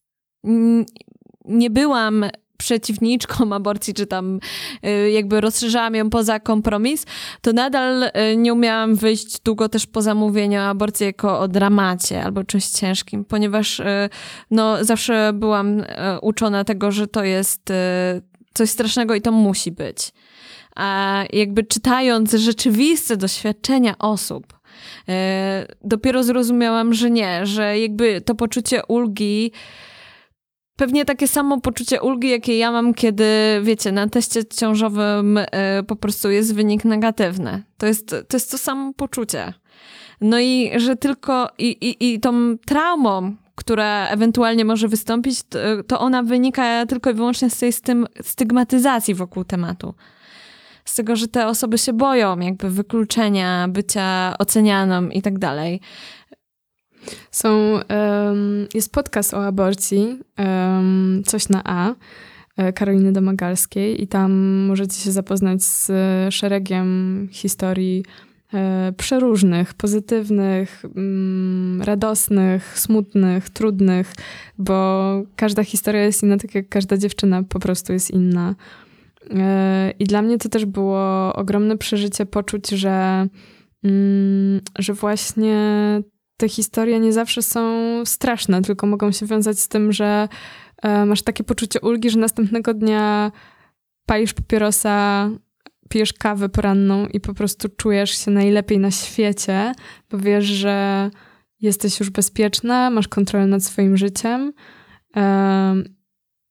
nie 1.45 1.71
byłam 1.71 2.25
przeciwniczką 2.57 3.53
aborcji, 3.55 3.95
czy 3.95 4.07
tam 4.07 4.41
y, 4.87 5.11
jakby 5.11 5.41
rozszerzałam 5.41 5.95
ją 5.95 6.11
poza 6.11 6.41
kompromis, 6.41 7.07
to 7.41 7.53
nadal 7.53 8.03
y, 8.03 8.37
nie 8.37 8.53
umiałam 8.53 8.95
wyjść 8.95 9.41
długo 9.41 9.69
też 9.69 9.87
poza 9.87 10.15
mówienie 10.15 10.61
o 10.61 10.65
aborcji 10.65 11.07
jako 11.07 11.41
o 11.41 11.49
dramacie 11.49 12.23
albo 12.23 12.45
czymś 12.45 12.67
ciężkim, 12.67 13.25
ponieważ 13.25 13.81
y, 13.81 13.85
no, 14.51 14.85
zawsze 14.85 15.33
byłam 15.35 15.83
uczona 16.23 16.65
tego, 16.65 16.93
że 16.93 17.07
to 17.07 17.25
jest 17.25 17.73
coś 18.55 18.71
strasznego 18.71 19.15
i 19.15 19.21
to 19.21 19.33
musi 19.33 19.73
być. 19.73 20.13
A 20.77 21.25
jakby 21.33 21.65
czytając 21.65 22.33
rzeczywiste 22.33 23.17
doświadczenia 23.17 23.99
osób, 23.99 24.56
dopiero 25.85 26.23
zrozumiałam, 26.23 26.95
że 26.95 27.11
nie, 27.11 27.47
że 27.47 27.79
jakby 27.79 28.21
to 28.21 28.35
poczucie 28.35 28.81
ulgi 28.89 29.53
pewnie 30.77 31.05
takie 31.05 31.29
samo 31.29 31.61
poczucie 31.61 32.03
ulgi, 32.03 32.31
jakie 32.31 32.59
ja 32.59 32.73
mam, 32.73 32.95
kiedy, 32.95 33.25
wiecie, 33.63 33.93
na 33.93 34.09
teście 34.09 34.45
ciążowym 34.45 35.39
e, 35.39 35.83
po 35.83 35.97
prostu 35.97 36.31
jest 36.31 36.55
wynik 36.55 36.85
negatywny. 36.85 37.63
To 37.79 37.87
jest 37.87 38.09
to, 38.09 38.37
jest 38.37 38.51
to 38.51 38.59
samo 38.59 38.93
poczucie. 38.93 39.53
No 40.21 40.41
i 40.41 40.71
że 40.77 40.97
tylko 40.97 41.49
i, 41.59 41.67
i, 41.67 42.15
i 42.15 42.21
tą 42.21 42.59
traumą, 42.67 43.37
która 43.55 44.09
ewentualnie 44.09 44.65
może 44.65 44.89
wystąpić, 44.89 45.43
to, 45.43 45.59
to 45.87 46.01
ona 46.01 46.23
wynika 46.23 46.87
tylko 46.87 47.11
i 47.11 47.15
wyłącznie 47.15 47.51
z 47.51 47.59
tej 47.59 47.73
stygmatyzacji 48.23 49.15
wokół 49.15 49.45
tematu 49.45 49.95
z 50.87 50.95
tego, 50.95 51.17
że 51.17 51.29
te 51.29 51.47
osoby 51.47 51.79
się 51.79 51.93
boją 51.93 52.39
jakby 52.39 52.71
wykluczenia, 52.71 53.69
bycia 53.69 54.35
ocenianą 54.39 55.09
i 55.09 55.23
tak 55.23 55.39
dalej. 55.39 55.81
Są, 57.31 57.73
um, 57.73 58.67
jest 58.75 58.93
podcast 58.93 59.35
o 59.35 59.47
aborcji, 59.47 60.19
um, 60.39 61.23
coś 61.27 61.49
na 61.49 61.63
A. 61.65 61.95
Karoliny 62.75 63.13
Domagalskiej 63.13 64.03
i 64.03 64.09
tam 64.09 64.33
możecie 64.67 64.97
się 64.97 65.13
zapoznać 65.13 65.63
z 65.63 65.93
szeregiem 66.35 67.29
historii 67.33 68.05
przeróżnych, 68.97 69.75
pozytywnych, 69.75 70.85
mm, 70.97 71.83
radosnych, 71.83 72.79
smutnych, 72.79 73.51
trudnych, 73.51 74.13
bo 74.59 75.23
każda 75.37 75.65
historia 75.65 76.03
jest 76.05 76.23
inna, 76.23 76.37
tak 76.37 76.55
jak 76.55 76.69
każda 76.69 76.97
dziewczyna 76.97 77.43
po 77.43 77.59
prostu 77.59 77.93
jest 77.93 78.11
inna. 78.11 78.55
I 79.99 80.05
dla 80.05 80.23
mnie 80.23 80.39
to 80.39 80.49
też 80.49 80.65
było 80.65 81.33
ogromne 81.35 81.79
przeżycie 81.79 82.27
poczuć, 82.27 82.69
że, 82.69 83.27
mm, 83.85 84.61
że 84.79 84.93
właśnie 84.93 85.57
te 86.37 86.49
historie 86.49 87.01
nie 87.01 87.13
zawsze 87.13 87.43
są 87.43 87.63
straszne, 88.05 88.63
tylko 88.63 88.87
mogą 88.87 89.13
się 89.13 89.27
wiązać 89.27 89.59
z 89.59 89.69
tym, 89.69 89.93
że 89.93 90.29
e, 90.83 91.05
masz 91.05 91.23
takie 91.23 91.45
poczucie 91.45 91.81
ulgi, 91.81 92.11
że 92.11 92.19
następnego 92.19 92.75
dnia 92.75 93.33
palisz 94.07 94.35
papierosa, 94.35 95.31
pijesz 95.89 96.13
kawę 96.13 96.49
poranną 96.49 97.07
i 97.07 97.21
po 97.21 97.35
prostu 97.35 97.69
czujesz 97.69 98.25
się 98.25 98.31
najlepiej 98.31 98.79
na 98.79 98.91
świecie, 98.91 99.73
bo 100.11 100.19
wiesz, 100.19 100.45
że 100.45 101.11
jesteś 101.61 102.01
już 102.01 102.11
bezpieczna, 102.11 102.91
masz 102.91 103.09
kontrolę 103.09 103.47
nad 103.47 103.65
swoim 103.65 103.97
życiem. 103.97 104.53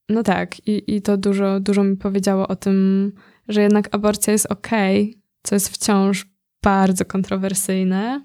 No 0.09 0.23
tak, 0.23 0.67
i, 0.67 0.95
i 0.95 1.01
to 1.01 1.17
dużo, 1.17 1.59
dużo 1.59 1.83
mi 1.83 1.97
powiedziało 1.97 2.47
o 2.47 2.55
tym, 2.55 3.11
że 3.47 3.61
jednak 3.61 3.95
aborcja 3.95 4.33
jest 4.33 4.51
okej, 4.51 5.09
okay, 5.09 5.21
co 5.43 5.55
jest 5.55 5.69
wciąż 5.69 6.25
bardzo 6.63 7.05
kontrowersyjne, 7.05 8.21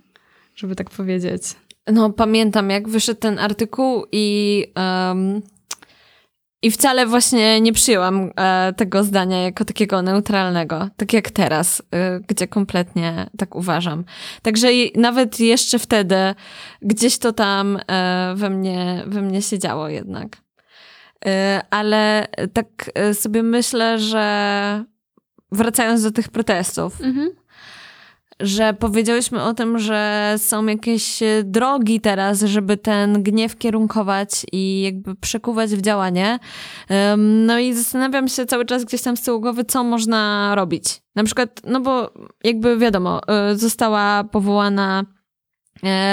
żeby 0.54 0.76
tak 0.76 0.90
powiedzieć. 0.90 1.42
No, 1.92 2.10
pamiętam, 2.10 2.70
jak 2.70 2.88
wyszedł 2.88 3.20
ten 3.20 3.38
artykuł 3.38 4.04
i. 4.12 4.66
Um, 4.76 5.42
I 6.62 6.70
wcale 6.70 7.06
właśnie 7.06 7.60
nie 7.60 7.72
przyjęłam 7.72 8.30
e, 8.36 8.72
tego 8.76 9.04
zdania 9.04 9.42
jako 9.42 9.64
takiego 9.64 10.02
neutralnego, 10.02 10.88
tak 10.96 11.12
jak 11.12 11.30
teraz, 11.30 11.82
e, 11.90 12.20
gdzie 12.20 12.48
kompletnie 12.48 13.30
tak 13.38 13.56
uważam. 13.56 14.04
Także 14.42 14.68
nawet 14.96 15.40
jeszcze 15.40 15.78
wtedy 15.78 16.16
gdzieś 16.82 17.18
to 17.18 17.32
tam 17.32 17.78
e, 17.88 18.34
we, 18.36 18.50
mnie, 18.50 19.04
we 19.06 19.22
mnie 19.22 19.42
siedziało 19.42 19.88
jednak. 19.88 20.36
E, 21.26 21.61
ale 21.70 22.26
tak 22.52 22.90
e, 22.94 23.14
sobie 23.14 23.42
myślę, 23.42 23.98
że 23.98 24.85
wracając 25.52 26.02
do 26.02 26.11
tych 26.11 26.28
protestów, 26.28 27.00
mhm 27.00 27.30
że 28.40 28.74
powiedziałyśmy 28.74 29.42
o 29.42 29.54
tym, 29.54 29.78
że 29.78 30.35
są 30.38 30.66
jakieś 30.66 31.20
drogi 31.44 32.00
teraz, 32.00 32.40
żeby 32.40 32.76
ten 32.76 33.22
gniew 33.22 33.56
kierunkować 33.56 34.46
i 34.52 34.83
jakby 34.83 35.14
przekuwać 35.14 35.70
w 35.70 35.83
działanie. 35.83 36.38
No 37.16 37.59
i 37.59 37.74
zastanawiam 37.74 38.28
się 38.28 38.46
cały 38.46 38.64
czas 38.64 38.85
gdzieś 38.85 39.02
tam 39.02 39.16
z 39.16 39.22
tyłu 39.22 39.40
głowy, 39.40 39.64
co 39.64 39.85
można 39.85 40.52
robić. 40.54 41.02
Na 41.14 41.24
przykład, 41.24 41.61
no 41.64 41.80
bo 41.80 42.12
jakby 42.44 42.78
wiadomo, 42.78 43.20
y, 43.52 43.59
została 43.59 44.24
powołana 44.24 45.04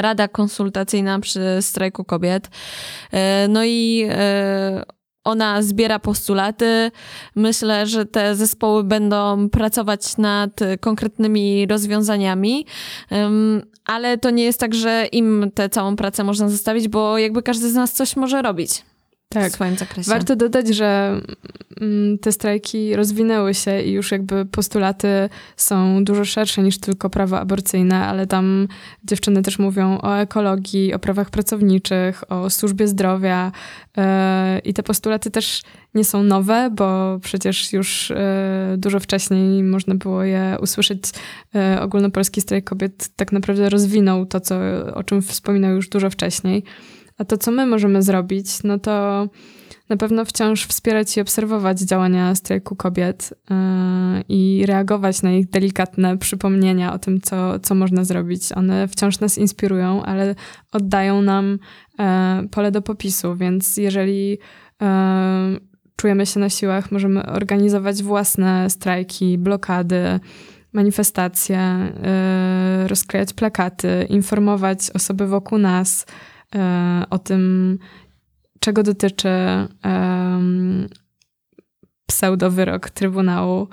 Rada 0.01 0.27
Konsultacyjna 0.27 1.19
przy 1.19 1.41
strajku 1.61 2.03
kobiet. 2.03 2.49
No 3.49 3.65
i 3.65 4.09
ona 5.27 5.61
zbiera 5.61 5.99
postulaty. 5.99 6.91
Myślę, 7.35 7.87
że 7.87 8.05
te 8.05 8.35
zespoły 8.35 8.83
będą 8.83 9.49
pracować 9.49 10.17
nad 10.17 10.59
konkretnymi 10.79 11.67
rozwiązaniami, 11.67 12.65
ale 13.85 14.17
to 14.17 14.29
nie 14.29 14.43
jest 14.43 14.59
tak, 14.59 14.75
że 14.75 15.05
im 15.11 15.51
tę 15.53 15.69
całą 15.69 15.95
pracę 15.95 16.23
można 16.23 16.49
zostawić, 16.49 16.87
bo 16.87 17.17
jakby 17.17 17.43
każdy 17.43 17.69
z 17.69 17.73
nas 17.73 17.93
coś 17.93 18.15
może 18.15 18.41
robić 18.41 18.83
tak. 19.29 19.51
w 19.51 19.53
swoim 19.55 19.75
zakresie. 19.75 20.11
Warto 20.11 20.35
dodać, 20.35 20.67
że 20.67 21.21
mm, 21.81 22.17
te 22.17 22.31
strajki 22.31 22.95
rozwinęły 22.95 23.53
się 23.53 23.81
i 23.81 23.91
już 23.91 24.11
jakby 24.11 24.45
postulaty 24.45 25.29
są 25.57 26.03
dużo 26.03 26.25
szersze 26.25 26.63
niż 26.63 26.79
tylko 26.79 27.09
prawa 27.09 27.39
aborcyjne, 27.39 28.05
ale 28.05 28.27
tam 28.27 28.67
dziewczyny 29.03 29.41
też 29.41 29.59
mówią 29.59 29.97
o 30.01 30.17
ekologii, 30.17 30.93
o 30.93 30.99
prawach 30.99 31.29
pracowniczych, 31.29 32.31
o 32.31 32.49
służbie 32.49 32.87
zdrowia 32.87 33.51
e, 33.97 34.59
i 34.59 34.73
te 34.73 34.83
postulaty 34.83 35.31
też 35.31 35.61
nie 35.93 36.03
są 36.03 36.23
nowe, 36.23 36.69
bo 36.71 37.19
przecież 37.21 37.73
już 37.73 38.11
e, 38.11 38.75
dużo 38.77 38.99
wcześniej 38.99 39.63
można 39.63 39.95
było 39.95 40.23
je 40.23 40.57
usłyszeć. 40.61 41.03
E, 41.55 41.81
ogólnopolski 41.81 42.41
strajk 42.41 42.69
kobiet 42.69 43.09
tak 43.15 43.31
naprawdę 43.31 43.69
rozwinął 43.69 44.25
to, 44.25 44.39
co, 44.39 44.55
o 44.93 45.03
czym 45.03 45.21
wspominał 45.21 45.71
już 45.71 45.89
dużo 45.89 46.09
wcześniej. 46.09 46.63
A 47.17 47.25
to, 47.25 47.37
co 47.37 47.51
my 47.51 47.65
możemy 47.65 48.01
zrobić, 48.01 48.63
no 48.63 48.79
to 48.79 49.27
na 49.89 49.97
pewno 49.97 50.25
wciąż 50.25 50.65
wspierać 50.65 51.17
i 51.17 51.21
obserwować 51.21 51.79
działania 51.79 52.35
strajku 52.35 52.75
kobiet 52.75 53.33
yy, 53.49 53.55
i 54.29 54.65
reagować 54.65 55.21
na 55.21 55.31
ich 55.31 55.49
delikatne 55.49 56.17
przypomnienia 56.17 56.93
o 56.93 56.99
tym, 56.99 57.21
co, 57.21 57.59
co 57.59 57.75
można 57.75 58.03
zrobić. 58.03 58.51
One 58.55 58.87
wciąż 58.87 59.19
nas 59.19 59.37
inspirują, 59.37 60.03
ale 60.03 60.35
oddają 60.71 61.21
nam 61.21 61.59
yy, 61.99 62.47
pole 62.49 62.71
do 62.71 62.81
popisu, 62.81 63.35
więc 63.35 63.77
jeżeli 63.77 64.29
yy, 64.29 64.87
czujemy 65.95 66.25
się 66.25 66.39
na 66.39 66.49
siłach, 66.49 66.91
możemy 66.91 67.25
organizować 67.25 68.03
własne 68.03 68.69
strajki, 68.69 69.37
blokady, 69.37 70.19
manifestacje, 70.73 71.59
rozklejać 72.87 73.33
plakaty, 73.33 74.07
informować 74.09 74.91
osoby 74.93 75.27
wokół 75.27 75.57
nas, 75.57 76.05
o 77.09 77.19
tym, 77.19 77.77
czego 78.59 78.83
dotyczy 78.83 79.29
pseudowyrok 82.07 82.89
Trybunału 82.89 83.67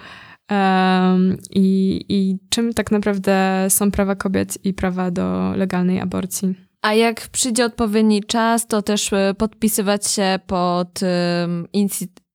i, 1.50 2.04
i 2.08 2.38
czym 2.50 2.74
tak 2.74 2.90
naprawdę 2.90 3.66
są 3.68 3.90
prawa 3.90 4.14
kobiet 4.14 4.64
i 4.64 4.74
prawa 4.74 5.10
do 5.10 5.52
legalnej 5.56 6.00
aborcji. 6.00 6.54
A 6.82 6.94
jak 6.94 7.28
przyjdzie 7.28 7.64
odpowiedni 7.64 8.24
czas, 8.24 8.66
to 8.66 8.82
też 8.82 9.12
e, 9.12 9.34
podpisywać 9.38 10.06
się 10.10 10.38
pod 10.46 11.00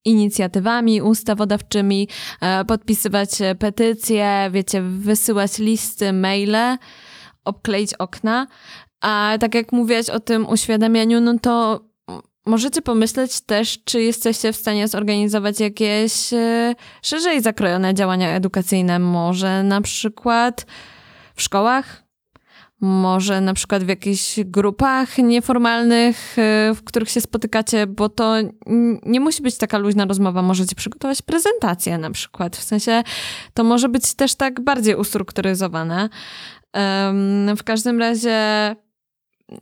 inicjatywami 0.05 1.01
ustawodawczymi, 1.01 2.07
e, 2.41 2.65
podpisywać 2.65 3.29
petycje, 3.59 4.49
wiecie, 4.51 4.81
wysyłać 4.81 5.57
listy, 5.57 6.13
maile, 6.13 6.77
obkleić 7.45 7.93
okna. 7.93 8.47
A 9.01 9.37
tak 9.39 9.55
jak 9.55 9.71
mówiłaś 9.71 10.09
o 10.09 10.19
tym 10.19 10.49
uświadamianiu, 10.49 11.21
no 11.21 11.39
to 11.39 11.81
możecie 12.45 12.81
pomyśleć 12.81 13.41
też, 13.41 13.83
czy 13.83 14.01
jesteście 14.01 14.53
w 14.53 14.55
stanie 14.55 14.87
zorganizować 14.87 15.59
jakieś 15.59 16.33
e, 16.33 16.75
szerzej 17.01 17.41
zakrojone 17.41 17.93
działania 17.93 18.29
edukacyjne. 18.29 18.99
Może 18.99 19.63
na 19.63 19.81
przykład 19.81 20.65
w 21.35 21.41
szkołach, 21.41 22.03
może 22.81 23.41
na 23.41 23.53
przykład 23.53 23.83
w 23.83 23.87
jakichś 23.87 24.39
grupach 24.45 25.17
nieformalnych, 25.17 26.39
e, 26.39 26.73
w 26.75 26.83
których 26.83 27.09
się 27.09 27.21
spotykacie, 27.21 27.87
bo 27.87 28.09
to 28.09 28.35
nie 29.05 29.19
musi 29.19 29.43
być 29.43 29.57
taka 29.57 29.77
luźna 29.77 30.05
rozmowa. 30.05 30.41
Możecie 30.41 30.75
przygotować 30.75 31.21
prezentację 31.21 31.97
na 31.97 32.11
przykład. 32.11 32.57
W 32.57 32.63
sensie 32.63 33.03
to 33.53 33.63
może 33.63 33.89
być 33.89 34.13
też 34.13 34.35
tak 34.35 34.61
bardziej 34.61 34.95
ustrukturyzowane. 34.95 36.09
W 37.57 37.63
każdym 37.65 37.99
razie 37.99 38.35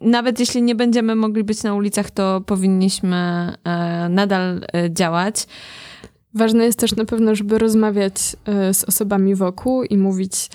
nawet 0.02 0.40
jeśli 0.40 0.62
nie 0.62 0.76
będziemy 0.76 1.16
mogli 1.16 1.44
być 1.44 1.64
na 1.64 1.74
ulicach, 1.74 2.12
to 2.12 2.42
powinniśmy 2.42 3.18
e, 3.64 4.10
nadal 4.10 4.62
e, 4.74 4.94
działać. 4.94 5.48
Ważne 6.34 6.66
jest 6.66 6.80
też 6.80 6.96
na 6.96 7.06
pewno, 7.06 7.36
żeby 7.36 7.58
rozmawiać 7.58 8.36
e, 8.46 8.74
z 8.74 8.84
osobami 8.84 9.36
wokół 9.36 9.84
i 9.84 9.98
mówić 9.98 10.50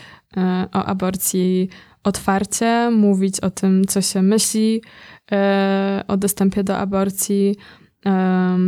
o 0.72 0.84
aborcji 0.84 1.68
otwarcie, 2.04 2.90
mówić 2.90 3.40
o 3.40 3.50
tym, 3.50 3.84
co 3.84 4.02
się 4.02 4.22
myśli 4.22 4.82
o 6.08 6.16
dostępie 6.16 6.64
do 6.64 6.76
aborcji, 6.76 7.56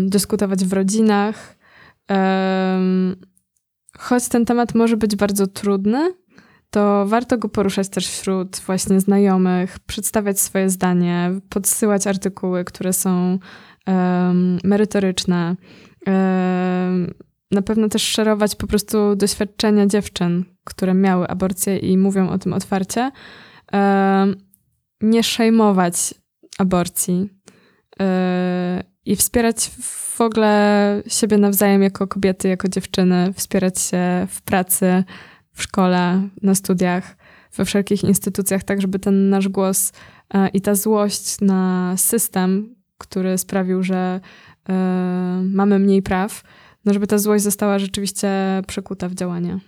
dyskutować 0.06 0.64
w 0.64 0.72
rodzinach. 0.72 1.56
Choć 3.98 4.28
ten 4.28 4.44
temat 4.44 4.74
może 4.74 4.96
być 4.96 5.16
bardzo 5.16 5.46
trudny, 5.46 6.14
to 6.74 7.06
warto 7.06 7.38
go 7.38 7.48
poruszać 7.48 7.88
też 7.88 8.08
wśród 8.08 8.60
właśnie 8.66 9.00
znajomych, 9.00 9.78
przedstawiać 9.78 10.40
swoje 10.40 10.70
zdanie, 10.70 11.30
podsyłać 11.48 12.06
artykuły, 12.06 12.64
które 12.64 12.92
są 12.92 13.38
um, 13.86 14.58
merytoryczne. 14.64 15.56
Um, 16.06 17.14
na 17.50 17.62
pewno 17.62 17.88
też 17.88 18.02
szerować 18.02 18.56
po 18.56 18.66
prostu 18.66 19.16
doświadczenia 19.16 19.86
dziewczyn, 19.86 20.44
które 20.64 20.94
miały 20.94 21.28
aborcję 21.28 21.78
i 21.78 21.98
mówią 21.98 22.28
o 22.30 22.38
tym 22.38 22.52
otwarcie. 22.52 23.10
Um, 23.72 24.36
nie 25.00 25.22
szejmować 25.22 26.14
aborcji 26.58 27.28
i 29.04 29.16
wspierać 29.16 29.70
w 29.80 30.20
ogóle 30.20 31.02
siebie 31.06 31.38
nawzajem 31.38 31.82
jako 31.82 32.06
kobiety, 32.06 32.48
jako 32.48 32.68
dziewczyny, 32.68 33.32
wspierać 33.32 33.80
się 33.80 34.26
w 34.30 34.42
pracy, 34.42 35.04
w 35.54 35.62
szkole, 35.62 36.28
na 36.42 36.54
studiach, 36.54 37.16
we 37.56 37.64
wszelkich 37.64 38.04
instytucjach, 38.04 38.64
tak 38.64 38.80
żeby 38.80 38.98
ten 38.98 39.30
nasz 39.30 39.48
głos 39.48 39.92
e, 40.34 40.48
i 40.48 40.60
ta 40.60 40.74
złość 40.74 41.40
na 41.40 41.94
system, 41.96 42.74
który 42.98 43.38
sprawił, 43.38 43.82
że 43.82 44.20
e, 44.68 44.72
mamy 45.44 45.78
mniej 45.78 46.02
praw, 46.02 46.42
no 46.84 46.92
żeby 46.92 47.06
ta 47.06 47.18
złość 47.18 47.44
została 47.44 47.78
rzeczywiście 47.78 48.28
przekuta 48.66 49.08
w 49.08 49.14
działanie. 49.14 49.58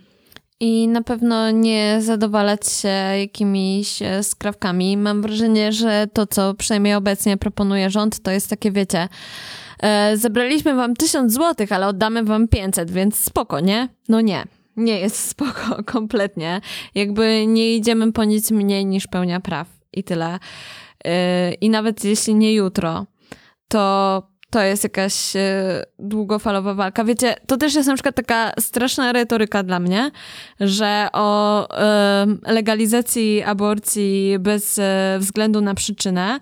I 0.61 0.89
na 0.89 1.03
pewno 1.03 1.51
nie 1.51 1.99
zadowalać 2.03 2.69
się 2.69 2.89
jakimiś 3.19 4.03
e, 4.03 4.23
skrawkami. 4.23 4.97
Mam 4.97 5.23
wrażenie, 5.23 5.73
że 5.73 6.07
to, 6.13 6.27
co 6.27 6.55
przynajmniej 6.55 6.95
obecnie 6.95 7.37
proponuje 7.37 7.91
rząd, 7.91 8.23
to 8.23 8.31
jest 8.31 8.51
takie, 8.51 8.73
wiecie, 8.73 9.09
zebraliśmy 10.15 10.75
wam 10.75 10.95
tysiąc 10.95 11.33
złotych, 11.33 11.73
ale 11.73 11.87
oddamy 11.87 12.25
wam 12.25 12.49
500, 12.49 12.91
więc 12.91 13.17
spoko, 13.17 13.61
nie? 13.61 13.89
No 14.09 14.21
nie. 14.21 14.45
Nie 14.77 15.01
jest 15.01 15.17
spoko, 15.31 15.85
kompletnie. 15.85 16.61
Jakby 16.95 17.47
nie 17.47 17.77
idziemy 17.77 18.13
po 18.13 18.25
nic 18.25 18.51
mniej 18.51 18.87
niż 18.87 19.07
pełnia 19.07 19.41
praw 19.41 19.69
i 19.93 20.05
tyle. 20.05 20.39
E, 21.05 21.53
I 21.53 21.71
nawet 21.71 22.05
jeśli 22.05 22.35
nie 22.35 22.55
jutro, 22.55 23.07
to 23.69 24.23
to 24.51 24.63
jest 24.63 24.85
jakaś 24.85 25.37
e, 25.37 25.83
długofalowa 25.99 26.75
walka. 26.75 27.05
Wiecie, 27.05 27.35
to 27.47 27.57
też 27.57 27.75
jest 27.75 27.89
na 27.89 27.95
przykład 27.95 28.15
taka 28.15 28.53
straszna 28.61 29.13
retoryka 29.13 29.63
dla 29.63 29.81
mnie, 29.81 30.11
że 30.61 31.09
o 31.13 31.69
legalizacji 32.47 33.43
aborcji 33.43 34.37
bez 34.39 34.79
e, 34.79 35.17
względu 35.21 35.61
na 35.61 35.75
przyczynę 35.75 36.41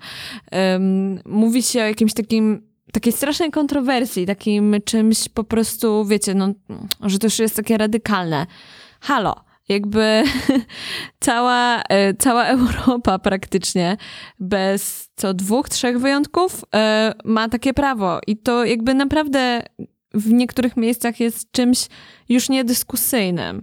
mówi 1.25 1.62
się 1.62 1.83
o 1.83 1.87
jakimś 1.87 2.14
takim 2.14 2.74
takiej 2.94 3.12
strasznej 3.12 3.50
kontrowersji, 3.50 4.26
takim 4.26 4.76
czymś 4.85 5.28
po 5.28 5.44
prostu, 5.44 6.04
wiecie, 6.04 6.35
no, 6.35 6.48
że 7.00 7.18
to 7.18 7.26
już 7.26 7.38
jest 7.38 7.57
takie 7.57 7.78
radykalne. 7.78 8.46
Halo, 9.00 9.35
jakby 9.68 10.22
cała, 11.20 11.83
e, 11.83 12.14
cała 12.14 12.44
Europa 12.44 13.18
praktycznie 13.18 13.96
bez 14.40 15.11
co 15.16 15.35
dwóch, 15.35 15.68
trzech 15.68 15.98
wyjątków 15.98 16.64
e, 16.74 17.12
ma 17.24 17.48
takie 17.48 17.74
prawo 17.74 18.20
i 18.26 18.37
to 18.37 18.64
jakby 18.64 18.94
naprawdę 18.94 19.62
w 20.14 20.33
niektórych 20.33 20.76
miejscach 20.76 21.20
jest 21.20 21.52
czymś 21.52 21.88
już 22.28 22.48
niedyskusyjnym. 22.48 23.62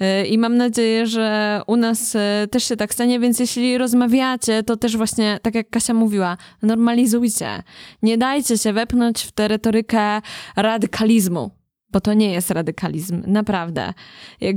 E, 0.00 0.26
I 0.26 0.38
mam 0.38 0.56
nadzieję, 0.56 1.06
że 1.06 1.60
u 1.66 1.76
nas 1.76 2.16
też 2.50 2.64
się 2.64 2.76
tak 2.76 2.94
stanie, 2.94 3.20
więc 3.20 3.38
jeśli 3.40 3.78
rozmawiacie, 3.78 4.62
to 4.62 4.76
też 4.76 4.96
właśnie, 4.96 5.38
tak 5.42 5.54
jak 5.54 5.70
Kasia 5.70 5.94
mówiła, 5.94 6.36
normalizujcie. 6.62 7.62
Nie 8.02 8.18
dajcie 8.18 8.58
się 8.58 8.72
wepchnąć 8.72 9.22
w 9.22 9.32
tę 9.32 9.48
retorykę 9.48 10.20
radykalizmu 10.56 11.50
bo 11.92 12.00
to 12.00 12.14
nie 12.14 12.32
jest 12.32 12.50
radykalizm, 12.50 13.22
naprawdę. 13.26 13.92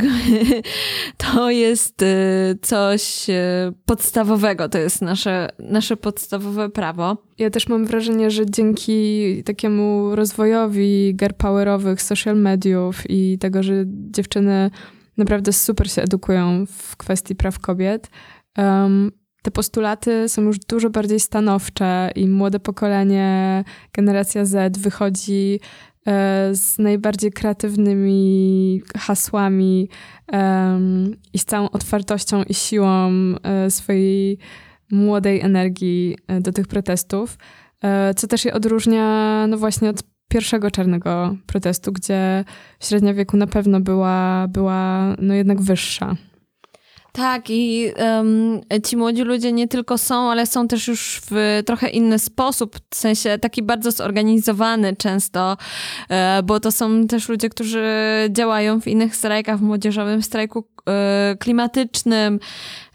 To 1.17 1.49
jest 1.49 2.01
y, 2.01 2.05
coś 2.61 3.27
podstawowego, 3.85 4.69
to 4.69 4.77
jest 4.77 5.01
nasze, 5.01 5.49
nasze 5.59 5.97
podstawowe 5.97 6.69
prawo. 6.69 7.17
Ja 7.37 7.49
też 7.49 7.67
mam 7.67 7.85
wrażenie, 7.85 8.31
że 8.31 8.45
dzięki 8.45 9.43
takiemu 9.43 10.15
rozwojowi 10.15 11.17
powerowych 11.37 12.01
social 12.01 12.37
mediów 12.37 13.09
i 13.09 13.37
tego, 13.37 13.63
że 13.63 13.73
dziewczyny 13.87 14.71
naprawdę 15.17 15.53
super 15.53 15.91
się 15.91 16.01
edukują 16.01 16.65
w 16.65 16.97
kwestii 16.97 17.35
praw 17.35 17.59
kobiet, 17.59 18.09
um, 18.57 19.11
te 19.41 19.51
postulaty 19.51 20.29
są 20.29 20.41
już 20.41 20.59
dużo 20.59 20.89
bardziej 20.89 21.19
stanowcze 21.19 22.11
i 22.15 22.27
młode 22.27 22.59
pokolenie, 22.59 23.63
generacja 23.93 24.45
Z 24.45 24.77
wychodzi 24.77 25.59
E, 26.07 26.49
z 26.55 26.79
najbardziej 26.79 27.31
kreatywnymi 27.31 28.81
hasłami 28.97 29.89
i 31.33 31.39
z 31.39 31.45
całą 31.45 31.69
otwartością 31.69 32.43
i 32.43 32.53
siłą 32.53 33.11
e, 33.43 33.71
swojej 33.71 34.37
młodej 34.91 35.41
energii 35.41 36.17
e, 36.27 36.41
do 36.41 36.51
tych 36.51 36.67
protestów, 36.67 37.37
co 38.15 38.27
też 38.27 38.45
je 38.45 38.53
odróżnia 38.53 39.45
no 39.47 39.57
właśnie 39.57 39.89
od 39.89 40.03
pierwszego 40.27 40.71
czarnego 40.71 41.35
protestu, 41.45 41.91
gdzie 41.91 42.45
średnia 42.79 43.13
wieku 43.13 43.37
na 43.37 43.47
pewno 43.47 43.79
była, 43.79 44.47
była 44.47 45.15
no 45.19 45.33
jednak 45.33 45.61
wyższa. 45.61 46.15
Tak, 47.15 47.49
i 47.49 47.91
um, 47.97 48.61
ci 48.83 48.97
młodzi 48.97 49.21
ludzie 49.21 49.51
nie 49.51 49.67
tylko 49.67 49.97
są, 49.97 50.31
ale 50.31 50.45
są 50.45 50.67
też 50.67 50.87
już 50.87 51.21
w 51.31 51.61
trochę 51.65 51.89
inny 51.89 52.19
sposób, 52.19 52.75
w 52.89 52.95
sensie 52.95 53.37
taki 53.37 53.63
bardzo 53.63 53.91
zorganizowany 53.91 54.95
często, 54.95 55.57
e, 56.09 56.43
bo 56.43 56.59
to 56.59 56.71
są 56.71 57.07
też 57.07 57.29
ludzie, 57.29 57.49
którzy 57.49 57.85
działają 58.29 58.81
w 58.81 58.87
innych 58.87 59.15
strajkach, 59.15 59.59
w 59.59 59.61
młodzieżowym 59.61 60.21
strajku 60.21 60.67
klimatycznym. 61.39 62.39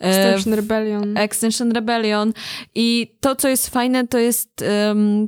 E, 0.01 0.05
Extinction 0.05 0.55
Rebellion. 0.55 1.17
Extinction 1.17 1.73
Rebellion. 1.73 2.33
I 2.75 3.17
to, 3.21 3.37
co 3.37 3.49
jest 3.49 3.69
fajne, 3.71 4.09
to 4.09 4.19
jest 4.19 4.65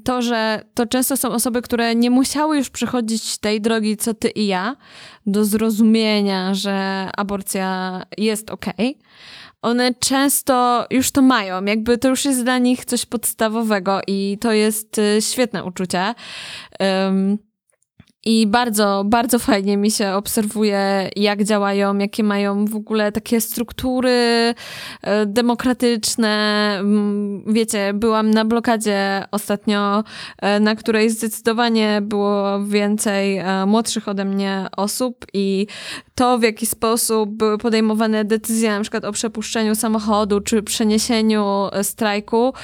to, 0.04 0.22
że 0.22 0.64
to 0.74 0.86
często 0.86 1.16
są 1.16 1.30
osoby, 1.30 1.62
które 1.62 1.94
nie 1.94 2.10
musiały 2.10 2.56
już 2.56 2.70
przechodzić 2.70 3.38
tej 3.38 3.60
drogi, 3.60 3.96
co 3.96 4.14
ty 4.14 4.28
i 4.28 4.46
ja, 4.46 4.76
do 5.26 5.44
zrozumienia, 5.44 6.54
że 6.54 7.08
aborcja 7.16 8.02
jest 8.18 8.50
okej. 8.50 8.72
Okay. 8.74 9.12
One 9.62 9.94
często 9.94 10.86
już 10.90 11.10
to 11.10 11.22
mają, 11.22 11.64
jakby 11.64 11.98
to 11.98 12.08
już 12.08 12.24
jest 12.24 12.42
dla 12.44 12.58
nich 12.58 12.84
coś 12.84 13.06
podstawowego 13.06 14.00
i 14.06 14.38
to 14.40 14.52
jest 14.52 14.98
y, 14.98 15.22
świetne 15.22 15.64
uczucie. 15.64 16.14
Um, 16.80 17.38
i 18.24 18.46
bardzo, 18.46 19.02
bardzo 19.06 19.38
fajnie 19.38 19.76
mi 19.76 19.90
się 19.90 20.12
obserwuje, 20.12 21.10
jak 21.16 21.44
działają, 21.44 21.98
jakie 21.98 22.24
mają 22.24 22.64
w 22.64 22.76
ogóle 22.76 23.12
takie 23.12 23.40
struktury 23.40 24.10
e, 25.02 25.26
demokratyczne. 25.26 26.82
Wiecie, 27.46 27.92
byłam 27.94 28.30
na 28.30 28.44
blokadzie 28.44 29.24
ostatnio, 29.30 30.04
e, 30.38 30.60
na 30.60 30.74
której 30.74 31.10
zdecydowanie 31.10 32.00
było 32.02 32.64
więcej 32.64 33.38
e, 33.38 33.66
młodszych 33.66 34.08
ode 34.08 34.24
mnie 34.24 34.66
osób 34.76 35.26
i 35.32 35.66
to, 36.14 36.38
w 36.38 36.42
jaki 36.42 36.66
sposób 36.66 37.30
były 37.30 37.58
podejmowane 37.58 38.24
decyzje 38.24 38.70
na 38.70 38.80
przykład 38.80 39.04
o 39.04 39.12
przepuszczeniu 39.12 39.74
samochodu 39.74 40.40
czy 40.40 40.62
przeniesieniu 40.62 41.68
strajku, 41.82 42.54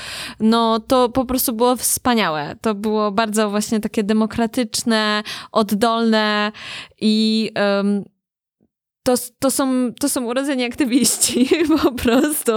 no 0.40 0.80
to 0.80 1.08
po 1.08 1.24
prostu 1.24 1.52
było 1.52 1.76
wspaniałe. 1.76 2.56
To 2.60 2.74
było 2.74 3.12
bardzo 3.12 3.50
właśnie 3.50 3.80
takie 3.80 4.02
demokratyczne, 4.02 5.22
oddolne 5.52 6.52
i 7.00 7.50
um, 7.56 8.04
to, 9.08 9.14
to, 9.38 9.50
są, 9.50 9.92
to 10.00 10.08
są 10.08 10.24
urodzeni 10.24 10.64
aktywiści, 10.64 11.48
po 11.82 11.92
prostu. 11.92 12.52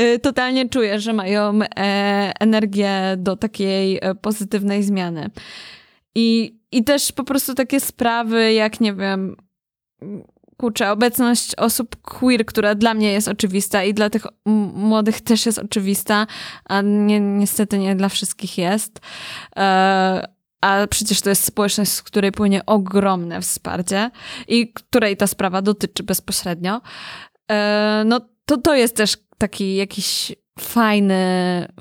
Y, 0.00 0.18
totalnie 0.18 0.68
czuję, 0.68 1.00
że 1.00 1.12
mają 1.12 1.60
e, 1.62 2.32
energię 2.40 3.14
do 3.18 3.36
takiej 3.36 3.98
e, 4.02 4.14
pozytywnej 4.14 4.82
zmiany. 4.82 5.30
I, 6.14 6.58
I 6.72 6.84
też 6.84 7.12
po 7.12 7.24
prostu 7.24 7.54
takie 7.54 7.80
sprawy, 7.80 8.52
jak 8.52 8.80
nie 8.80 8.94
wiem, 8.94 9.36
kurczę, 10.56 10.90
obecność 10.90 11.54
osób 11.54 11.96
queer, 11.96 12.46
która 12.46 12.74
dla 12.74 12.94
mnie 12.94 13.12
jest 13.12 13.28
oczywista 13.28 13.84
i 13.84 13.94
dla 13.94 14.10
tych 14.10 14.26
młodych 14.74 15.20
też 15.20 15.46
jest 15.46 15.58
oczywista, 15.58 16.26
a 16.64 16.82
nie, 16.82 17.20
niestety 17.20 17.78
nie 17.78 17.96
dla 17.96 18.08
wszystkich 18.08 18.58
jest. 18.58 19.00
E, 19.56 20.33
a 20.64 20.86
przecież 20.86 21.20
to 21.20 21.30
jest 21.30 21.44
społeczność, 21.44 21.90
z 21.90 22.02
której 22.02 22.32
płynie 22.32 22.66
ogromne 22.66 23.40
wsparcie 23.40 24.10
i 24.48 24.72
której 24.72 25.16
ta 25.16 25.26
sprawa 25.26 25.62
dotyczy 25.62 26.02
bezpośrednio, 26.02 26.80
e, 27.50 28.02
no 28.06 28.20
to 28.46 28.56
to 28.56 28.74
jest 28.74 28.96
też 28.96 29.16
taki 29.38 29.76
jakiś 29.76 30.32
fajny, 30.58 31.16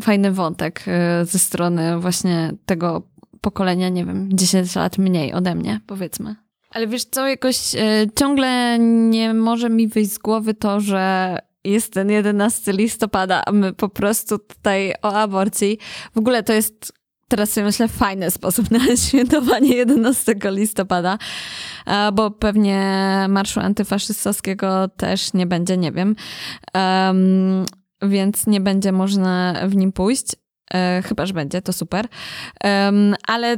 fajny 0.01 0.31
wątek 0.31 0.83
e, 0.87 1.25
ze 1.25 1.39
strony 1.39 1.99
właśnie 1.99 2.53
tego 2.65 3.07
pokolenia, 3.41 3.89
nie 3.89 4.05
wiem, 4.05 4.29
10 4.33 4.75
lat 4.75 4.97
mniej 4.97 5.33
ode 5.33 5.55
mnie, 5.55 5.81
powiedzmy. 5.87 6.35
Ale 6.69 6.87
wiesz 6.87 7.05
co, 7.05 7.27
jakoś 7.27 7.75
e, 7.75 7.79
ciągle 8.19 8.79
nie 8.79 9.33
może 9.33 9.69
mi 9.69 9.87
wyjść 9.87 10.13
z 10.13 10.17
głowy 10.17 10.53
to, 10.53 10.79
że 10.79 11.37
jest 11.63 11.93
ten 11.93 12.09
11 12.09 12.73
listopada, 12.73 13.43
a 13.45 13.51
my 13.51 13.73
po 13.73 13.89
prostu 13.89 14.39
tutaj 14.39 14.93
o 15.01 15.13
aborcji. 15.13 15.77
W 16.13 16.17
ogóle 16.17 16.43
to 16.43 16.53
jest 16.53 17.02
teraz 17.33 17.49
sobie 17.49 17.65
myślę, 17.65 17.87
fajny 17.87 18.31
sposób 18.31 18.71
na 18.71 18.79
świętowanie 19.07 19.75
11 19.75 20.35
listopada, 20.45 21.17
bo 22.13 22.31
pewnie 22.31 22.79
marszu 23.29 23.59
antyfaszystowskiego 23.59 24.87
też 24.87 25.33
nie 25.33 25.47
będzie, 25.47 25.77
nie 25.77 25.91
wiem. 25.91 26.15
Um, 26.73 27.65
więc 28.01 28.47
nie 28.47 28.61
będzie 28.61 28.91
można 28.91 29.53
w 29.67 29.75
nim 29.75 29.91
pójść. 29.91 30.25
E, 30.73 31.01
chyba, 31.05 31.25
że 31.25 31.33
będzie, 31.33 31.61
to 31.61 31.73
super. 31.73 32.07
Um, 32.63 33.15
ale 33.27 33.57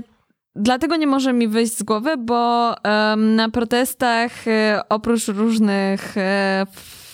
dlatego 0.56 0.96
nie 0.96 1.08
może 1.08 1.34
mi 1.34 1.48
wyjść 1.48 1.78
z 1.78 1.84
głowy, 1.84 2.18
bo 2.18 2.70
um, 2.84 3.36
na 3.36 3.50
protestach 3.50 4.48
e, 4.48 4.82
oprócz 4.90 5.28
różnych 5.28 6.18
e, 6.18 6.66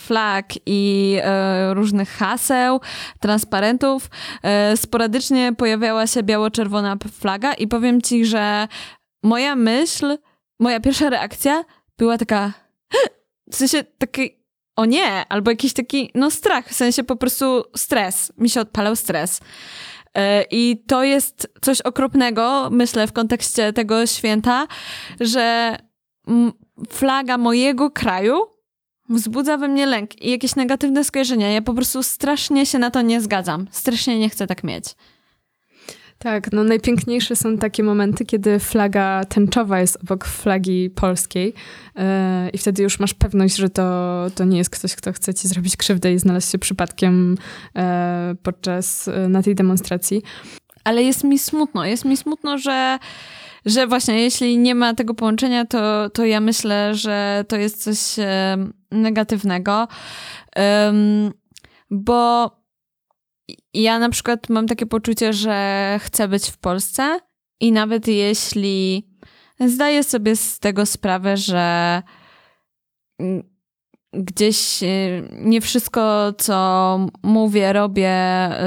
flag 0.01 0.45
i 0.65 1.17
e, 1.23 1.73
różnych 1.73 2.09
haseł, 2.09 2.79
transparentów, 3.19 4.09
e, 4.43 4.77
sporadycznie 4.77 5.53
pojawiała 5.57 6.07
się 6.07 6.23
biało-czerwona 6.23 6.97
flaga 7.11 7.53
i 7.53 7.67
powiem 7.67 8.01
ci, 8.01 8.25
że 8.25 8.67
moja 9.23 9.55
myśl, 9.55 10.17
moja 10.59 10.79
pierwsza 10.79 11.09
reakcja 11.09 11.63
była 11.97 12.17
taka, 12.17 12.53
w 13.51 13.55
sensie 13.55 13.83
taki, 13.83 14.41
o 14.75 14.85
nie, 14.85 15.25
albo 15.29 15.51
jakiś 15.51 15.73
taki, 15.73 16.11
no 16.15 16.31
strach, 16.31 16.67
w 16.69 16.73
sensie 16.73 17.03
po 17.03 17.15
prostu 17.15 17.63
stres, 17.75 18.33
mi 18.37 18.49
się 18.49 18.61
odpalał 18.61 18.95
stres. 18.95 19.39
E, 20.17 20.43
I 20.51 20.83
to 20.87 21.03
jest 21.03 21.47
coś 21.61 21.81
okropnego, 21.81 22.69
myślę, 22.71 23.07
w 23.07 23.13
kontekście 23.13 23.73
tego 23.73 24.07
święta, 24.07 24.67
że 25.19 25.77
flaga 26.89 27.37
mojego 27.37 27.91
kraju 27.91 28.35
wzbudza 29.11 29.57
we 29.57 29.67
mnie 29.67 29.85
lęk 29.85 30.21
i 30.21 30.31
jakieś 30.31 30.55
negatywne 30.55 31.03
skojarzenia. 31.03 31.51
Ja 31.51 31.61
po 31.61 31.73
prostu 31.73 32.03
strasznie 32.03 32.65
się 32.65 32.79
na 32.79 32.91
to 32.91 33.01
nie 33.01 33.21
zgadzam. 33.21 33.67
Strasznie 33.71 34.19
nie 34.19 34.29
chcę 34.29 34.47
tak 34.47 34.63
mieć. 34.63 34.85
Tak, 36.17 36.51
no 36.51 36.63
najpiękniejsze 36.63 37.35
są 37.35 37.57
takie 37.57 37.83
momenty, 37.83 38.25
kiedy 38.25 38.59
flaga 38.59 39.23
tęczowa 39.25 39.79
jest 39.79 39.97
obok 40.03 40.25
flagi 40.25 40.89
polskiej 40.89 41.53
yy, 41.95 42.03
i 42.53 42.57
wtedy 42.57 42.83
już 42.83 42.99
masz 42.99 43.13
pewność, 43.13 43.55
że 43.55 43.69
to, 43.69 44.25
to 44.35 44.45
nie 44.45 44.57
jest 44.57 44.69
ktoś, 44.69 44.95
kto 44.95 45.13
chce 45.13 45.33
ci 45.33 45.47
zrobić 45.47 45.77
krzywdę 45.77 46.13
i 46.13 46.19
znalazł 46.19 46.51
się 46.51 46.59
przypadkiem 46.59 47.37
yy, 47.75 47.81
podczas, 48.43 49.07
yy, 49.07 49.29
na 49.29 49.43
tej 49.43 49.55
demonstracji. 49.55 50.21
Ale 50.83 51.03
jest 51.03 51.23
mi 51.23 51.39
smutno, 51.39 51.85
jest 51.85 52.05
mi 52.05 52.17
smutno, 52.17 52.57
że 52.57 52.99
że 53.65 53.87
właśnie 53.87 54.21
jeśli 54.21 54.57
nie 54.57 54.75
ma 54.75 54.93
tego 54.93 55.13
połączenia, 55.13 55.65
to, 55.65 56.09
to 56.09 56.25
ja 56.25 56.39
myślę, 56.39 56.95
że 56.95 57.45
to 57.47 57.55
jest 57.55 57.83
coś 57.83 58.25
negatywnego. 58.91 59.87
Um, 60.55 61.33
bo 61.91 62.51
ja 63.73 63.99
na 63.99 64.09
przykład 64.09 64.49
mam 64.49 64.67
takie 64.67 64.85
poczucie, 64.85 65.33
że 65.33 65.99
chcę 66.01 66.27
być 66.27 66.49
w 66.49 66.57
Polsce 66.57 67.19
i 67.59 67.71
nawet 67.71 68.07
jeśli 68.07 69.07
zdaję 69.59 70.03
sobie 70.03 70.35
z 70.35 70.59
tego 70.59 70.85
sprawę, 70.85 71.37
że 71.37 72.01
gdzieś 74.13 74.83
y, 74.83 74.87
nie 75.31 75.61
wszystko, 75.61 76.33
co 76.37 76.99
mówię, 77.23 77.73
robię, 77.73 78.13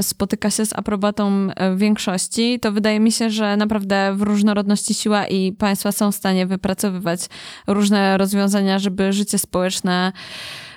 spotyka 0.03 0.51
się 0.51 0.67
z 0.67 0.73
aprobatą 0.73 1.49
większości, 1.77 2.61
to 2.61 2.73
wydaje 2.73 3.01
mi 3.01 3.13
się, 3.13 3.31
że 3.31 3.57
naprawdę 3.57 4.15
w 4.17 4.23
różnorodności 4.23 4.95
siła 4.95 5.27
i 5.27 5.53
państwa 5.53 5.93
są 5.93 6.13
w 6.13 6.15
stanie 6.15 6.47
wypracowywać 6.47 7.21
różne 7.67 8.19
rozwiązania, 8.19 8.79
żeby 8.79 9.13
życie 9.13 9.39
społeczne 9.39 10.13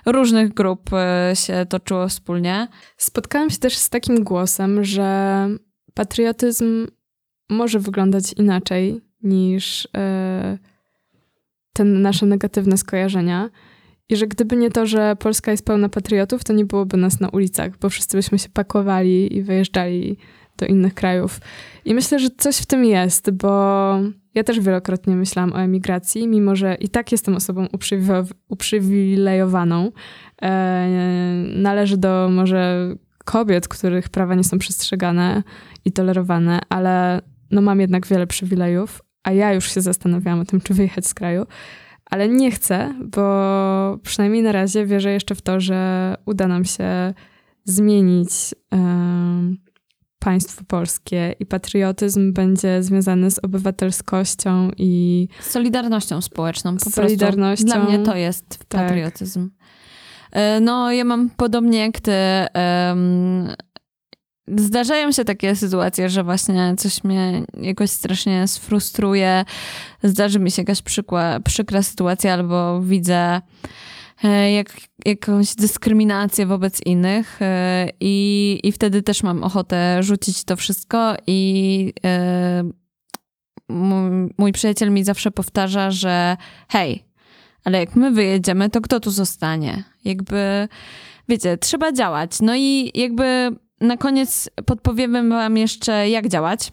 różnych 0.06 0.54
grup 0.54 0.90
y, 1.32 1.36
się 1.36 1.66
toczyło 1.70 2.08
wspólnie. 2.08 2.68
Spotkałam 2.98 3.50
się 3.50 3.58
też 3.58 3.78
z 3.78 3.90
takim 3.90 4.24
głosem, 4.24 4.84
że 4.84 5.48
patriotyzm 5.94 6.88
może 7.50 7.80
wyglądać 7.80 8.34
inaczej 8.34 9.02
niż 9.24 9.86
y, 9.86 9.90
te 11.74 11.84
nasze 11.84 12.26
negatywne 12.26 12.78
skojarzenia. 12.78 13.50
I 14.10 14.16
że 14.16 14.28
gdyby 14.28 14.56
nie 14.56 14.72
to, 14.72 14.86
że 14.86 15.16
Polska 15.16 15.52
jest 15.52 15.66
pełna 15.66 15.90
patriotów, 15.90 16.44
to 16.44 16.54
nie 16.54 16.66
byłoby 16.66 16.98
nas 16.98 17.20
na 17.20 17.30
ulicach, 17.30 17.78
bo 17.78 17.90
wszyscy 17.90 18.18
byśmy 18.18 18.40
się 18.40 18.50
pakowali 18.50 19.38
i 19.38 19.44
wyjeżdżali 19.44 20.18
do 20.58 20.66
innych 20.66 20.94
krajów. 20.94 21.40
I 21.86 21.94
myślę, 21.94 22.20
że 22.20 22.30
coś 22.38 22.58
w 22.58 22.66
tym 22.66 22.86
jest, 22.86 23.32
bo 23.32 23.50
ja 24.36 24.44
też 24.44 24.60
wielokrotnie 24.60 25.16
myślałam 25.16 25.54
o 25.54 25.62
emigracji, 25.62 26.28
mimo 26.28 26.56
że 26.56 26.76
i 26.76 26.90
tak 26.90 27.12
jestem 27.12 27.36
osobą 27.36 27.68
uprzywilejowaną. 28.50 29.92
E, 30.42 30.88
należy 31.56 31.98
do 31.98 32.30
może 32.32 32.94
kobiet, 33.26 33.68
których 33.68 34.10
prawa 34.10 34.36
nie 34.36 34.44
są 34.44 34.60
przestrzegane 34.60 35.44
i 35.86 35.92
tolerowane, 35.92 36.60
ale 36.70 37.22
no 37.52 37.62
mam 37.62 37.80
jednak 37.80 38.08
wiele 38.08 38.28
przywilejów, 38.28 39.02
a 39.24 39.32
ja 39.32 39.54
już 39.54 39.72
się 39.72 39.82
zastanawiałam 39.82 40.40
o 40.40 40.46
tym, 40.46 40.62
czy 40.62 40.74
wyjechać 40.74 41.08
z 41.08 41.14
kraju 41.14 41.46
ale 42.10 42.30
nie 42.30 42.52
chcę, 42.52 42.94
bo 43.06 44.00
przynajmniej 44.04 44.44
na 44.44 44.52
razie 44.52 44.86
wierzę 44.86 45.12
jeszcze 45.12 45.36
w 45.36 45.42
to, 45.42 45.60
że 45.60 46.16
uda 46.26 46.48
nam 46.48 46.66
się 46.66 47.14
zmienić 47.64 48.32
państwo 50.20 50.64
polskie 50.68 51.36
i 51.40 51.46
patriotyzm 51.46 52.34
będzie 52.34 52.84
związany 52.84 53.32
z 53.32 53.40
obywatelskością 53.40 54.72
i 54.78 55.28
solidarnością 55.42 56.22
społeczną. 56.22 56.78
Po 56.78 56.90
solidarnością. 56.90 57.66
Prostu. 57.66 57.82
Dla 57.88 57.98
mnie 57.98 58.06
to 58.06 58.16
jest 58.16 58.60
tak. 58.68 58.68
patriotyzm. 58.82 59.50
Tak. 59.50 60.62
No, 60.62 60.92
ja 60.92 61.04
mam 61.04 61.30
podobnie 61.30 61.80
jak 61.80 62.00
ty. 62.00 62.12
Um, 62.12 63.48
Zdarzają 64.56 65.12
się 65.12 65.26
takie 65.26 65.56
sytuacje, 65.56 66.10
że 66.10 66.24
właśnie 66.24 66.76
coś 66.78 67.04
mnie 67.04 67.44
jakoś 67.62 67.90
strasznie 67.90 68.48
sfrustruje. 68.48 69.46
Zdarzy 70.04 70.40
mi 70.40 70.52
się 70.52 70.62
jakaś 70.62 70.82
przykła, 70.82 71.40
przykra 71.40 71.84
sytuacja, 71.84 72.34
albo 72.34 72.82
widzę 72.82 73.42
e, 74.24 74.52
jak, 74.52 74.74
jakąś 75.06 75.56
dyskryminację 75.56 76.46
wobec 76.46 76.82
innych 76.86 77.42
e, 77.42 77.90
i, 78.00 78.60
i 78.64 78.72
wtedy 78.72 79.04
też 79.04 79.24
mam 79.24 79.44
ochotę 79.44 80.04
rzucić 80.04 80.44
to 80.44 80.56
wszystko 80.56 81.16
i 81.28 81.94
e, 82.06 82.64
mój, 83.70 84.30
mój 84.38 84.52
przyjaciel 84.52 84.92
mi 84.92 85.04
zawsze 85.04 85.32
powtarza, 85.32 85.92
że 85.92 86.38
hej, 86.70 87.04
ale 87.64 87.80
jak 87.80 87.96
my 87.96 88.12
wyjedziemy, 88.12 88.70
to 88.70 88.82
kto 88.82 89.00
tu 89.00 89.12
zostanie? 89.12 89.84
Jakby, 90.06 90.68
wiecie, 91.30 91.58
trzeba 91.58 91.92
działać. 91.92 92.42
No 92.42 92.56
i 92.56 92.92
jakby 92.96 93.52
na 93.82 93.98
koniec 93.98 94.50
podpowiemy 94.66 95.30
Wam 95.30 95.58
jeszcze, 95.58 96.10
jak 96.10 96.28
działać, 96.28 96.72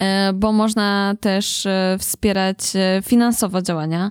e, 0.00 0.32
bo 0.32 0.52
można 0.52 1.14
też 1.20 1.66
e, 1.66 1.96
wspierać 1.98 2.58
e, 2.74 3.02
finansowo 3.04 3.62
działania. 3.62 4.10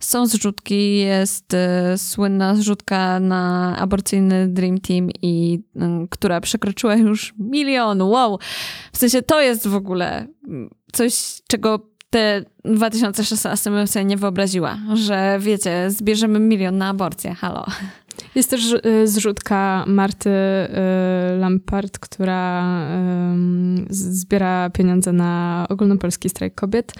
Są 0.00 0.26
zrzutki, 0.26 0.96
jest 0.96 1.56
słynna 1.96 2.54
zrzutka 2.54 3.20
na 3.20 3.76
aborcyjny 3.78 4.48
Dream 4.48 4.78
Team, 4.78 5.08
i, 5.22 5.60
która 6.10 6.40
przekroczyła 6.40 6.94
już 6.94 7.34
milion. 7.38 8.02
Wow! 8.02 8.38
W 8.92 8.98
sensie 8.98 9.22
to 9.22 9.40
jest 9.40 9.68
w 9.68 9.74
ogóle 9.74 10.26
coś, 10.92 11.42
czego 11.48 11.92
te 12.10 12.44
2016 12.64 13.70
bym 13.70 13.86
sobie 13.86 14.04
nie 14.04 14.16
wyobraziła, 14.16 14.78
że 14.94 15.38
wiecie, 15.40 15.90
zbierzemy 15.90 16.38
milion 16.38 16.78
na 16.78 16.88
aborcję. 16.88 17.34
Halo. 17.34 17.66
Jest 18.34 18.50
też 18.50 18.72
y, 18.72 19.08
zrzutka 19.08 19.84
Marty 19.86 20.30
y, 20.30 21.38
Lampart, 21.38 21.98
która 21.98 22.62
zbiera 23.90 24.70
pieniądze 24.70 25.12
na 25.12 25.66
ogólnopolski 25.68 26.28
strajk 26.28 26.54
kobiet. 26.54 26.92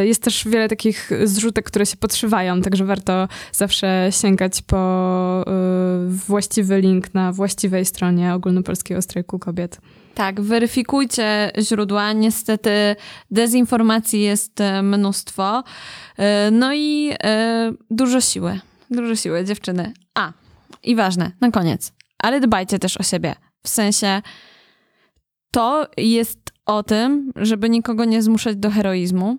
Y, 0.00 0.06
jest 0.06 0.22
też 0.22 0.48
wiele 0.48 0.68
takich 0.68 1.10
zrzutek, 1.24 1.64
które 1.64 1.86
się 1.86 1.96
podszywają, 1.96 2.62
także 2.62 2.84
warto 2.84 3.28
zawsze 3.52 4.08
sięgać 4.10 4.62
po 4.62 5.44
właściwy 6.06 6.80
link 6.80 7.14
na 7.14 7.32
właściwej 7.32 7.84
stronie 7.84 8.34
ogólnopolskiego 8.34 9.02
strajku 9.02 9.38
kobiet. 9.38 9.80
Tak, 10.14 10.40
weryfikujcie 10.40 11.52
źródła. 11.60 12.12
Niestety 12.12 12.96
dezinformacji 13.30 14.20
jest 14.20 14.58
mnóstwo. 14.82 15.64
No 16.52 16.74
i 16.74 17.12
dużo 17.90 18.20
siły. 18.20 18.60
Dużo 18.90 19.16
siły, 19.16 19.44
dziewczyny. 19.44 19.92
A, 20.14 20.32
i 20.82 20.96
ważne, 20.96 21.32
na 21.40 21.50
koniec. 21.50 21.92
Ale 22.18 22.40
dbajcie 22.40 22.78
też 22.78 22.96
o 22.96 23.02
siebie. 23.02 23.34
W 23.62 23.68
sensie 23.68 24.22
to 25.50 25.86
jest 25.96 26.52
o 26.66 26.82
tym, 26.82 27.32
żeby 27.36 27.70
nikogo 27.70 28.04
nie 28.04 28.22
zmuszać 28.22 28.56
do 28.56 28.70
heroizmu. 28.70 29.38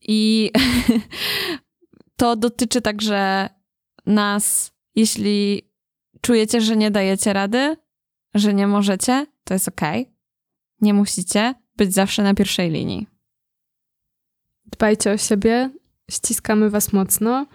I 0.00 0.50
to 2.16 2.36
dotyczy 2.36 2.80
także 2.82 3.48
nas, 4.06 4.72
jeśli 4.94 5.62
czujecie, 6.20 6.60
że 6.60 6.76
nie 6.76 6.90
dajecie 6.90 7.32
rady, 7.32 7.76
że 8.34 8.54
nie 8.54 8.66
możecie, 8.66 9.26
to 9.44 9.54
jest 9.54 9.68
ok. 9.68 9.80
Nie 10.80 10.94
musicie 10.94 11.54
być 11.76 11.94
zawsze 11.94 12.22
na 12.22 12.34
pierwszej 12.34 12.70
linii. 12.70 13.06
Dbajcie 14.64 15.12
o 15.12 15.16
siebie, 15.16 15.70
ściskamy 16.10 16.70
Was 16.70 16.92
mocno. 16.92 17.46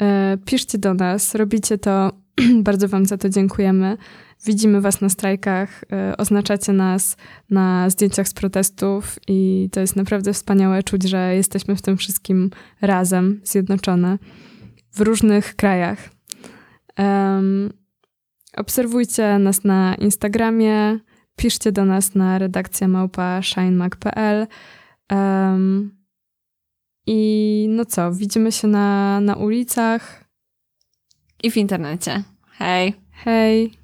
E, 0.00 0.38
piszcie 0.44 0.78
do 0.78 0.94
nas, 0.94 1.34
robicie 1.34 1.78
to 1.78 2.21
Bardzo 2.68 2.88
Wam 2.88 3.06
za 3.06 3.18
to 3.18 3.28
dziękujemy. 3.28 3.96
Widzimy 4.46 4.80
Was 4.80 5.00
na 5.00 5.08
strajkach, 5.08 5.84
e, 5.92 6.16
oznaczacie 6.16 6.72
nas 6.72 7.16
na 7.50 7.90
zdjęciach 7.90 8.28
z 8.28 8.34
protestów 8.34 9.18
i 9.28 9.68
to 9.72 9.80
jest 9.80 9.96
naprawdę 9.96 10.32
wspaniałe 10.32 10.82
czuć, 10.82 11.08
że 11.08 11.34
jesteśmy 11.34 11.76
w 11.76 11.82
tym 11.82 11.96
wszystkim 11.96 12.50
razem, 12.80 13.40
zjednoczone 13.44 14.18
w 14.92 15.00
różnych 15.00 15.56
krajach. 15.56 15.98
Um, 16.98 17.72
obserwujcie 18.56 19.38
nas 19.38 19.64
na 19.64 19.94
Instagramie, 19.94 20.98
piszcie 21.36 21.72
do 21.72 21.84
nas 21.84 22.14
na 22.14 22.38
redakcja 22.38 22.88
małpa 22.88 23.42
shinemag.pl 23.42 24.46
um, 25.10 25.90
i 27.06 27.66
no 27.70 27.84
co, 27.84 28.12
widzimy 28.12 28.52
się 28.52 28.68
na, 28.68 29.20
na 29.20 29.36
ulicach 29.36 30.21
i 31.42 31.50
w 31.50 31.56
internecie. 31.56 32.22
Hej. 32.58 32.94
Hej. 33.24 33.81